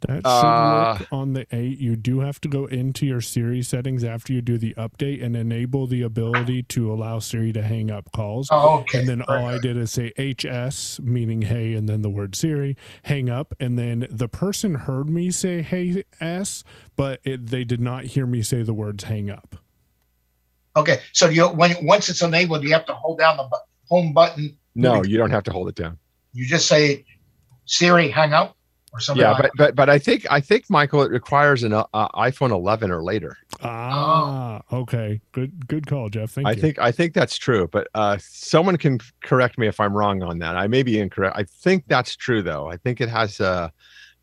[0.08, 1.78] That should Uh, work on the 8.
[1.78, 5.36] You do have to go into your Siri settings after you do the update and
[5.36, 8.48] enable the ability to allow Siri to hang up calls.
[8.50, 9.00] Oh, okay.
[9.00, 12.34] And then Very all I did is say HS, meaning hey, and then the word
[12.34, 13.54] Siri, hang up.
[13.60, 16.64] And then the person heard me say hey S,
[16.96, 19.58] but it, they did not hear me say the words hang up.
[20.80, 23.58] Okay, so you when once it's enabled, you have to hold down the bu-
[23.90, 24.58] home button.
[24.76, 25.98] No, you don't have to hold it down.
[26.34, 27.06] You just say
[27.66, 28.56] Siri, hang up,
[28.94, 29.22] or something.
[29.22, 32.52] Yeah, like but but but I think I think Michael it requires an uh, iPhone
[32.52, 33.38] 11 or later.
[33.62, 35.22] Ah, okay.
[35.32, 36.32] Good good call, Jeff.
[36.32, 36.62] Thank I you.
[36.62, 40.40] think I think that's true, but uh, someone can correct me if I'm wrong on
[40.40, 40.56] that.
[40.56, 41.36] I may be incorrect.
[41.38, 42.68] I think that's true though.
[42.68, 43.70] I think it has uh,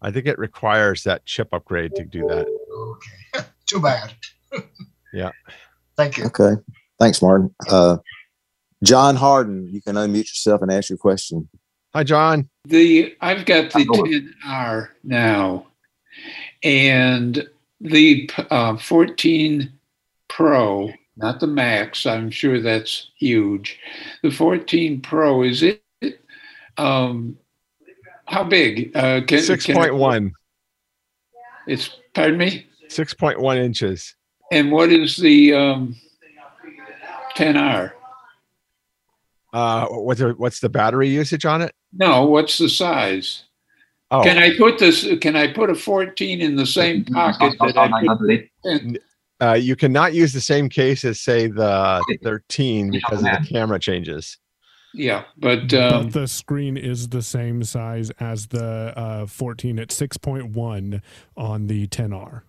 [0.03, 2.47] I think it requires that chip upgrade to do that.
[3.37, 4.15] Okay, too bad.
[5.13, 5.31] Yeah.
[5.97, 6.25] Thank you.
[6.27, 6.61] Okay.
[6.99, 7.55] Thanks, Martin.
[7.69, 7.99] Uh,
[8.85, 11.49] John Harden, you can unmute yourself and ask your question.
[11.95, 12.49] Hi, John.
[12.67, 15.67] The I've got the 10R now,
[16.63, 17.49] and
[17.81, 19.73] the uh, 14
[20.29, 22.05] Pro, not the Max.
[22.05, 23.79] I'm sure that's huge.
[24.23, 25.83] The 14 Pro is it?
[26.77, 27.39] Um,
[28.27, 28.95] how big?
[28.95, 30.33] Uh, can, Six can- point one.
[31.67, 32.67] It's pardon me.
[32.89, 34.15] Six point one inches.
[34.53, 35.97] And what is the um,
[37.37, 37.93] 10R?
[39.53, 41.75] Uh, what's the, what's the battery usage on it?
[41.93, 43.45] No, what's the size?
[44.11, 45.07] Oh, Can I put this?
[45.21, 48.49] Can I put a 14 in the same pocket that I put?
[48.65, 48.99] 10?
[49.41, 53.79] uh, you cannot use the same case as say the 13 because of the camera
[53.81, 54.39] changes.
[54.95, 59.89] Yeah, but but um, the screen is the same size as the uh, 14 at
[59.89, 61.03] 6.1
[61.37, 62.43] on the 10R.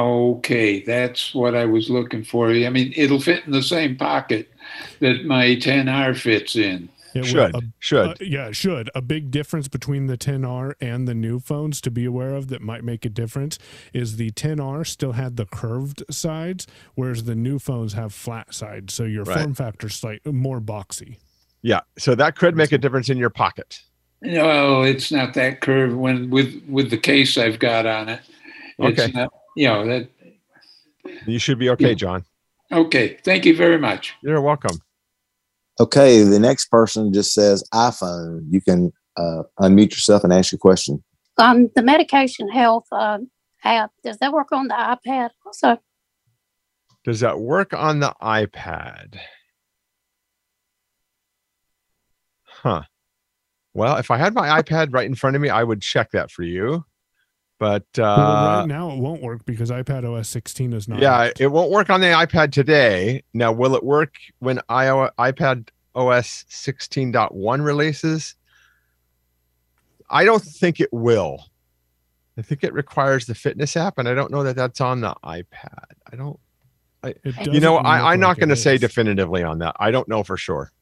[0.00, 2.50] Okay, that's what I was looking for.
[2.50, 4.50] I mean, it'll fit in the same pocket
[5.00, 6.88] that my 10R fits in.
[7.14, 8.90] It Should a- should uh, yeah, it should.
[8.94, 12.60] A big difference between the 10R and the new phones to be aware of that
[12.60, 13.58] might make a difference
[13.94, 18.92] is the 10R still had the curved sides, whereas the new phones have flat sides.
[18.92, 19.38] So your Right.
[19.38, 21.16] form factor slightly more boxy.
[21.62, 21.80] yeah.
[21.96, 23.80] So that could make a difference in your pocket.
[24.20, 28.20] No, it's not that curved when with with the case I've got on it.
[28.78, 29.12] It's Okay.
[29.12, 30.08] not, you know that.
[31.26, 32.24] You should be okay, John.
[32.70, 34.14] Okay, thank you very much.
[34.22, 34.76] You're welcome.
[35.80, 38.46] Okay, the next person just says iPhone.
[38.50, 41.02] You can uh, unmute yourself and ask your question.
[41.38, 43.30] Um, the medication health um,
[43.64, 45.78] app does that work on the iPad also?
[47.04, 49.18] Does that work on the iPad?
[52.44, 52.82] Huh.
[53.74, 56.30] Well, if I had my iPad right in front of me, I would check that
[56.30, 56.84] for you.
[57.58, 61.00] But well, uh, right now it won't work because iPad OS 16 is not.
[61.00, 61.40] yeah, out.
[61.40, 63.22] it won't work on the iPad today.
[63.32, 68.34] Now, will it work when iO- iPad OS 16.1 releases?
[70.10, 71.46] I don't think it will.
[72.38, 75.14] I think it requires the fitness app, and I don't know that that's on the
[75.24, 75.84] iPad.
[76.12, 76.38] I don't.
[77.02, 79.76] I, you know, I, I'm not like it going to say definitively on that.
[79.78, 80.72] I don't know for sure.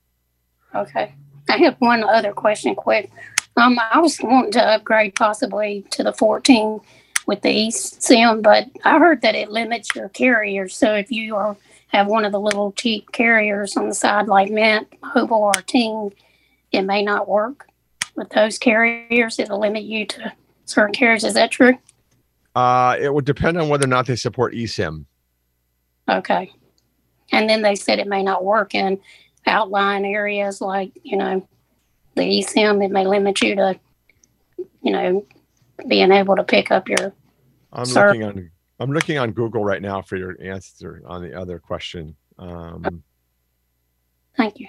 [0.74, 1.14] Okay.
[1.48, 3.10] I have one other question quick.
[3.56, 6.80] Um, I was wanting to upgrade possibly to the 14
[7.26, 10.76] with the eSIM, but I heard that it limits your carriers.
[10.76, 11.56] So if you are,
[11.88, 16.12] have one of the little cheap carriers on the side like Mint, Mobile, or Ting,
[16.72, 17.68] it may not work
[18.16, 19.38] with those carriers.
[19.38, 20.32] It'll limit you to
[20.64, 21.24] certain carriers.
[21.24, 21.78] Is that true?
[22.56, 25.04] Uh, it would depend on whether or not they support eSIM.
[26.08, 26.52] Okay.
[27.32, 29.00] And then they said it may not work in
[29.46, 31.46] outlying areas like, you know,
[32.14, 32.84] the eSIM.
[32.84, 33.78] It may limit you to,
[34.82, 35.26] you know,
[35.88, 37.12] being able to pick up your.
[37.72, 38.50] I'm looking on.
[38.80, 42.16] I'm looking on Google right now for your answer on the other question.
[42.38, 43.02] Um,
[44.36, 44.68] Thank you.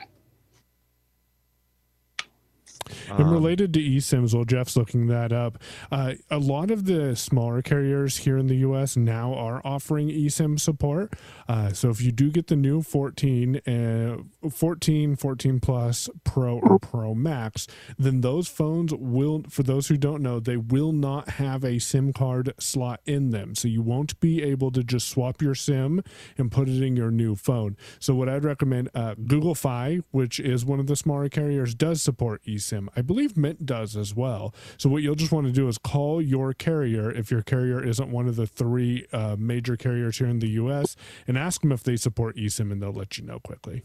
[3.10, 5.58] And um, related to eSIMs, while Jeff's looking that up,
[5.92, 10.60] uh, a lot of the smaller carriers here in the US now are offering eSIM
[10.60, 11.14] support.
[11.48, 16.80] Uh, so if you do get the new 14, uh, 14, 14 Plus Pro or
[16.80, 21.64] Pro Max, then those phones will, for those who don't know, they will not have
[21.64, 23.56] a SIM card slot in them.
[23.56, 26.04] So you won't be able to just swap your SIM
[26.38, 27.78] and put it in your new phone.
[28.00, 32.02] So what I'd recommend, uh, Google Fi, which is one of the smaller carriers, does
[32.02, 32.88] support eSIM.
[32.96, 34.54] I believe Mint does as well.
[34.78, 38.10] So what you'll just want to do is call your carrier if your carrier isn't
[38.10, 40.96] one of the three uh, major carriers here in the U.S.
[41.28, 43.84] and ask them if they support eSIM, and they'll let you know quickly.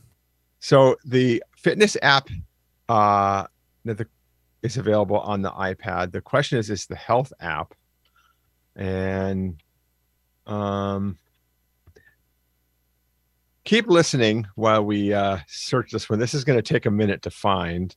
[0.61, 2.29] So the fitness app
[2.89, 3.47] uh,
[4.63, 6.13] is available on the iPad.
[6.13, 7.75] The question is, is the health app,
[8.77, 9.63] and
[10.47, 11.19] um,
[13.65, 16.19] keep listening while we uh, search this one.
[16.19, 17.95] This is going to take a minute to find.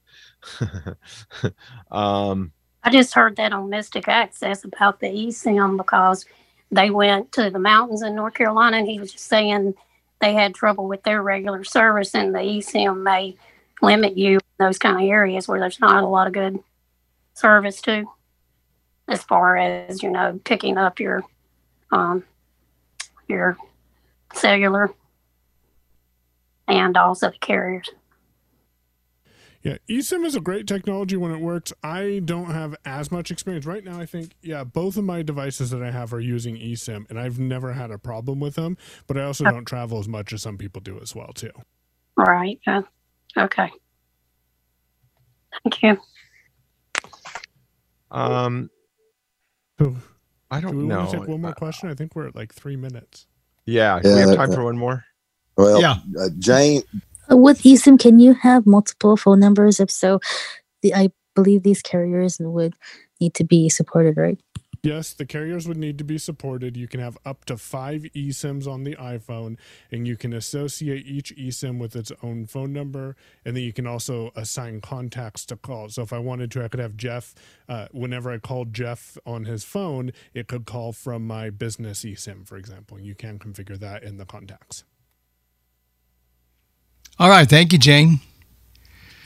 [1.92, 2.52] um,
[2.84, 6.26] I just heard that on Mystic Access about the eSIM because
[6.72, 9.74] they went to the mountains in North Carolina and he was just saying
[10.20, 13.38] they had trouble with their regular service and the eSIM may
[13.82, 16.60] limit you in those kind of areas where there's not a lot of good
[17.34, 18.06] service to,
[19.08, 21.24] as far as you know picking up your
[21.92, 22.24] um
[23.28, 23.58] your
[24.34, 24.90] cellular
[26.68, 27.90] and also the carriers
[29.64, 31.72] yeah, eSIM is a great technology when it works.
[31.82, 33.98] I don't have as much experience right now.
[33.98, 37.40] I think yeah, both of my devices that I have are using eSIM, and I've
[37.40, 38.78] never had a problem with them.
[39.08, 41.52] But I also don't travel as much as some people do as well too.
[42.18, 42.60] All right.
[42.68, 42.82] Uh,
[43.38, 43.72] okay.
[45.64, 45.98] Thank you.
[48.12, 48.70] Um,
[49.80, 49.96] so,
[50.52, 50.98] I don't do we know.
[51.00, 51.90] Want to take one more question?
[51.90, 53.28] I think we're at like three minutes.
[53.66, 55.06] Yeah, do we have time for one more?
[55.58, 55.98] Well, Yeah.
[56.20, 56.84] uh, Jane,
[57.32, 59.80] Uh, With eSIM, can you have multiple phone numbers?
[59.80, 60.20] If so,
[60.82, 62.76] the, I believe these carriers would
[63.22, 64.40] need to be supported, right?
[64.84, 66.76] Yes, the carriers would need to be supported.
[66.76, 69.58] You can have up to five eSIMs on the iPhone,
[69.90, 73.88] and you can associate each eSIM with its own phone number, and then you can
[73.88, 75.88] also assign contacts to call.
[75.88, 77.34] So if I wanted to, I could have Jeff.
[77.70, 82.46] Uh, whenever I called Jeff on his phone, it could call from my business eSIM,
[82.46, 83.00] for example.
[83.00, 84.84] You can configure that in the contacts.
[87.20, 87.48] All right.
[87.48, 88.20] Thank you, Jane.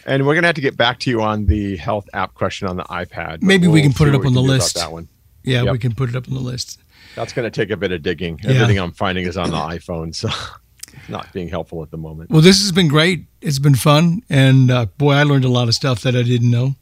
[0.05, 2.77] And we're gonna have to get back to you on the health app question on
[2.77, 3.41] the iPad.
[3.41, 4.75] Maybe we we'll can put it up on the can do about list.
[4.75, 5.09] That one.
[5.43, 5.71] Yeah, Yep.
[5.73, 6.79] we can put it up on the list.
[7.15, 8.39] That's going to take a bit of digging.
[8.43, 8.51] Yeah.
[8.51, 10.29] Everything I'm finding is on the iPhone, so
[11.09, 12.29] not being helpful at the moment.
[12.29, 13.25] Well, this has been great.
[13.41, 16.51] It's been fun, and uh, boy, I learned a lot of stuff that I didn't
[16.51, 16.75] know.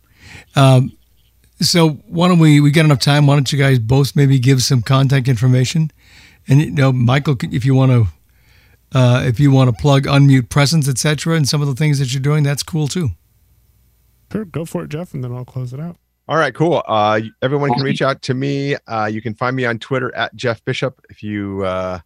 [0.56, 0.92] Um,
[1.62, 2.60] so, why don't we?
[2.60, 3.28] We got enough time.
[3.28, 5.92] Why don't you guys both maybe give some contact information?
[6.48, 8.08] And you know, Michael, if you want to,
[8.96, 12.14] uh, if you want to plug unmute presence, etc., and some of the things that
[12.14, 13.10] you're doing, that's cool too.
[14.32, 15.98] Sure, go for it, Jeff, and then I'll close it out.
[16.28, 16.82] All right, cool.
[16.88, 18.76] Uh, everyone can reach out to me.
[18.88, 21.00] Uh, you can find me on Twitter at Jeff Bishop.
[21.10, 22.00] If you uh,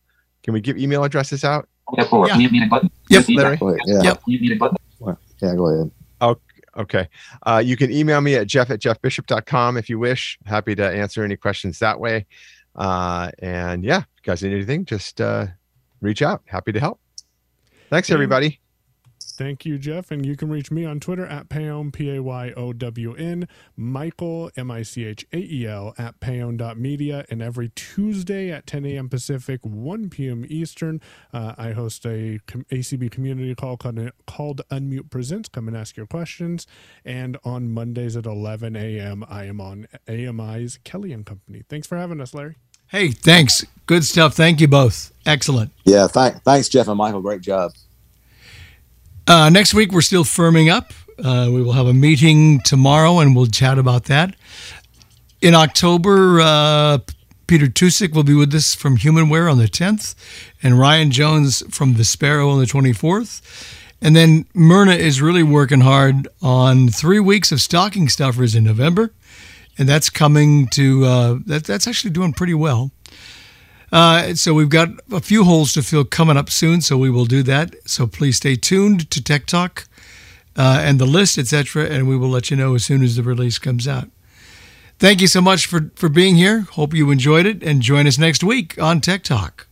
[0.44, 1.70] can, we give email addresses out.
[2.28, 2.36] Yeah.
[3.10, 3.58] Yep, Larry.
[3.58, 3.80] Go ahead.
[3.86, 4.02] Yeah.
[4.04, 4.22] Yep.
[5.42, 5.92] Yeah, go ahead.
[6.22, 6.36] Oh,
[6.76, 7.08] okay.
[7.44, 10.38] Uh, you can email me at jeff at jeffbishop.com if you wish.
[10.46, 12.26] Happy to answer any questions that way.
[12.76, 15.48] Uh, and yeah, if you guys need anything, just uh,
[16.02, 16.42] reach out.
[16.46, 17.00] Happy to help.
[17.90, 18.60] Thanks, everybody.
[19.40, 20.12] Thank you, Jeff.
[20.12, 23.48] And you can reach me on Twitter at Payown, P A Y O W N,
[23.78, 27.26] Michael, M I C H A E L, at payown.media.
[27.30, 29.08] And every Tuesday at 10 a.m.
[29.08, 30.46] Pacific, 1 p.m.
[30.50, 31.00] Eastern,
[31.32, 35.48] uh, I host a ACB community call called, called Unmute Presents.
[35.48, 36.68] Come and ask your questions.
[37.06, 41.64] And on Mondays at 11 a.m., I am on AMI's Kelly and Company.
[41.70, 42.58] Thanks for having us, Larry.
[42.90, 43.64] Hey, thanks.
[43.86, 44.34] Good stuff.
[44.34, 45.14] Thank you both.
[45.26, 45.72] Excellent.
[45.84, 47.22] Yeah, thank, thanks, Jeff and Michael.
[47.22, 47.72] Great job.
[49.28, 50.92] Uh, next week, we're still firming up.
[51.24, 54.36] Uh, we will have a meeting tomorrow and we'll chat about that.
[55.42, 56.98] In October, uh,
[57.46, 60.16] Peter Tucic will be with us from Humanware on the 10th,
[60.62, 63.42] and Ryan Jones from Vispero on the 24th.
[64.02, 69.12] And then Myrna is really working hard on three weeks of stocking stuffers in November.
[69.80, 72.92] And that's coming to, uh, that, that's actually doing pretty well.
[73.92, 77.26] Uh, so we've got a few holes to fill coming up soon, so we will
[77.26, 77.76] do that.
[77.86, 79.86] So please stay tuned to Tech Talk
[80.56, 83.24] uh, and the list, etc., and we will let you know as soon as the
[83.24, 84.10] release comes out.
[85.00, 86.68] Thank you so much for, for being here.
[86.72, 89.69] Hope you enjoyed it, and join us next week on Tech Talk.